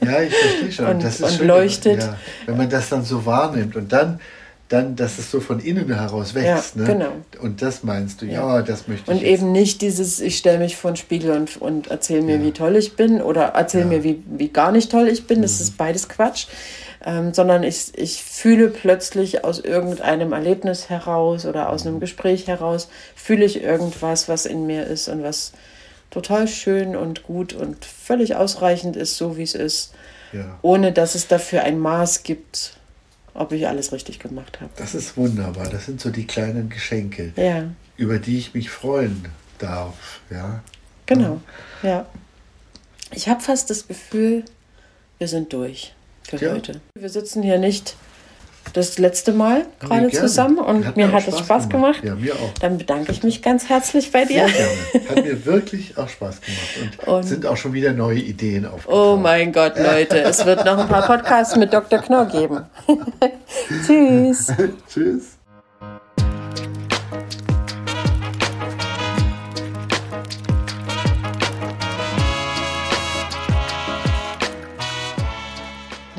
Ja, 0.04 0.22
ich 0.22 0.32
verstehe 0.32 0.72
schon. 0.72 0.86
und, 0.86 1.02
das 1.02 1.16
ist 1.16 1.22
und 1.22 1.32
schön, 1.32 1.48
leuchtet. 1.48 2.00
Ja, 2.00 2.16
wenn 2.46 2.56
man 2.56 2.70
das 2.70 2.88
dann 2.88 3.04
so 3.04 3.26
wahrnimmt 3.26 3.74
und 3.74 3.92
dann, 3.92 4.20
dann, 4.68 4.94
dass 4.94 5.18
es 5.18 5.30
so 5.30 5.40
von 5.40 5.58
innen 5.58 5.92
heraus 5.92 6.34
wächst. 6.34 6.76
Ja, 6.76 6.82
ne? 6.82 6.86
genau. 6.86 7.12
Und 7.40 7.60
das 7.60 7.82
meinst 7.82 8.22
du, 8.22 8.26
ja, 8.26 8.56
ja 8.56 8.62
das 8.62 8.86
möchte 8.86 9.10
ich. 9.10 9.18
Und 9.18 9.24
eben 9.24 9.50
nicht 9.50 9.80
dieses, 9.82 10.20
ich 10.20 10.38
stelle 10.38 10.58
mich 10.58 10.76
vor 10.76 10.92
den 10.92 10.96
Spiegel 10.96 11.32
und, 11.32 11.60
und 11.60 11.88
erzähle 11.88 12.22
mir, 12.22 12.40
wie 12.40 12.52
toll 12.52 12.76
ich 12.76 12.94
bin 12.94 13.20
oder 13.20 13.46
erzähle 13.46 13.86
mir, 13.86 14.04
wie, 14.04 14.22
wie 14.26 14.48
gar 14.48 14.70
nicht 14.70 14.92
toll 14.92 15.08
ich 15.08 15.26
bin. 15.26 15.42
Das 15.42 15.58
mhm. 15.58 15.62
ist 15.62 15.76
beides 15.76 16.08
Quatsch. 16.08 16.46
Ähm, 17.04 17.34
sondern 17.34 17.62
ich, 17.62 17.92
ich 17.96 18.22
fühle 18.22 18.68
plötzlich 18.68 19.44
aus 19.44 19.60
irgendeinem 19.60 20.32
Erlebnis 20.32 20.88
heraus 20.88 21.46
oder 21.46 21.68
aus 21.68 21.86
einem 21.86 22.00
Gespräch 22.00 22.48
heraus, 22.48 22.88
fühle 23.14 23.44
ich 23.44 23.62
irgendwas, 23.62 24.28
was 24.28 24.44
in 24.44 24.66
mir 24.66 24.84
ist 24.84 25.08
und 25.08 25.22
was, 25.22 25.52
total 26.10 26.48
schön 26.48 26.96
und 26.96 27.24
gut 27.24 27.52
und 27.52 27.84
völlig 27.84 28.36
ausreichend 28.36 28.96
ist, 28.96 29.16
so 29.16 29.36
wie 29.36 29.42
es 29.42 29.54
ist, 29.54 29.94
ja. 30.32 30.58
ohne 30.62 30.92
dass 30.92 31.14
es 31.14 31.28
dafür 31.28 31.62
ein 31.62 31.78
Maß 31.78 32.22
gibt, 32.22 32.76
ob 33.34 33.52
ich 33.52 33.68
alles 33.68 33.92
richtig 33.92 34.18
gemacht 34.18 34.60
habe. 34.60 34.70
Das 34.76 34.94
ist 34.94 35.16
wunderbar. 35.16 35.68
Das 35.68 35.86
sind 35.86 36.00
so 36.00 36.10
die 36.10 36.26
kleinen 36.26 36.70
Geschenke, 36.70 37.32
ja. 37.36 37.64
über 37.96 38.18
die 38.18 38.38
ich 38.38 38.54
mich 38.54 38.70
freuen 38.70 39.26
darf. 39.58 40.20
Ja. 40.30 40.62
Genau, 41.06 41.40
ja. 41.82 42.06
Ich 43.12 43.28
habe 43.28 43.40
fast 43.40 43.70
das 43.70 43.86
Gefühl, 43.86 44.44
wir 45.18 45.28
sind 45.28 45.52
durch 45.52 45.94
für 46.22 46.38
heute. 46.52 46.80
Wir 46.98 47.08
sitzen 47.08 47.42
hier 47.42 47.58
nicht 47.58 47.96
das 48.70 48.98
letzte 48.98 49.32
Mal 49.32 49.66
gerade 49.80 50.10
zusammen 50.10 50.58
und 50.58 50.86
hat 50.86 50.96
mir, 50.96 51.12
hat 51.12 51.26
es 51.28 51.38
Spaß 51.38 51.68
gemacht. 51.68 52.02
gemacht. 52.02 52.04
Ja, 52.04 52.14
mir 52.14 52.34
auch. 52.34 52.52
Dann 52.60 52.78
bedanke 52.78 53.12
ich 53.12 53.22
mich 53.22 53.42
ganz 53.42 53.68
herzlich 53.68 54.12
bei 54.12 54.24
dir. 54.24 54.46
Sehr 54.48 54.66
gerne. 54.92 55.08
Hat 55.08 55.24
mir 55.24 55.44
wirklich 55.44 55.96
auch 55.98 56.08
Spaß 56.08 56.40
gemacht 56.40 56.98
und, 57.06 57.08
und 57.08 57.22
sind 57.24 57.46
auch 57.46 57.56
schon 57.56 57.72
wieder 57.72 57.92
neue 57.92 58.18
Ideen 58.18 58.66
aufgetaucht. 58.66 58.94
Oh 58.94 59.16
mein 59.16 59.52
Gott, 59.52 59.78
Leute, 59.78 60.20
es 60.20 60.44
wird 60.44 60.64
noch 60.64 60.78
ein 60.78 60.88
paar 60.88 61.06
Podcasts 61.06 61.56
mit 61.56 61.72
Dr. 61.72 62.00
Knorr 62.00 62.26
geben. 62.26 62.60
Tschüss. 63.86 64.52
Tschüss. 64.88 65.35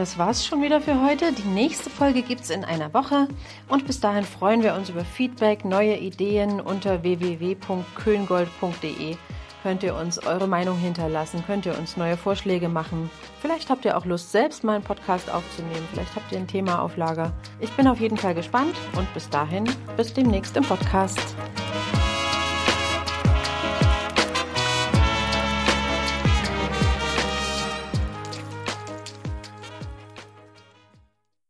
Das 0.08 0.18
war's 0.18 0.46
schon 0.46 0.62
wieder 0.62 0.80
für 0.80 1.06
heute. 1.06 1.34
Die 1.34 1.50
nächste 1.50 1.90
Folge 1.90 2.22
gibt's 2.22 2.50
in 2.50 2.64
einer 2.64 2.94
Woche. 2.94 3.28
Und 3.68 3.86
bis 3.86 4.00
dahin 4.00 4.24
freuen 4.24 4.64
wir 4.64 4.74
uns 4.74 4.88
über 4.88 5.04
Feedback, 5.04 5.66
neue 5.66 5.98
Ideen 5.98 6.62
unter 6.62 7.04
www.köngold.de. 7.04 9.18
Könnt 9.64 9.84
ihr 9.84 9.96
uns 9.96 10.26
eure 10.26 10.48
Meinung 10.48 10.78
hinterlassen, 10.78 11.44
könnt 11.46 11.66
ihr 11.66 11.78
uns 11.78 11.98
neue 11.98 12.16
Vorschläge 12.16 12.70
machen. 12.70 13.10
Vielleicht 13.42 13.70
habt 13.70 13.84
ihr 13.84 13.98
auch 13.98 14.06
Lust, 14.06 14.32
selbst 14.32 14.64
mal 14.64 14.76
einen 14.76 14.86
Podcast 14.86 15.30
aufzunehmen. 15.30 15.86
Vielleicht 15.92 16.16
habt 16.16 16.32
ihr 16.32 16.38
ein 16.38 16.48
Thema 16.48 16.82
auf 16.82 16.96
Lager. 16.96 17.34
Ich 17.60 17.72
bin 17.72 17.86
auf 17.86 18.00
jeden 18.00 18.16
Fall 18.16 18.34
gespannt 18.34 18.78
und 18.96 19.14
bis 19.14 19.30
dahin, 19.30 19.66
bis 19.98 20.14
demnächst 20.14 20.56
im 20.56 20.64
Podcast. 20.64 21.36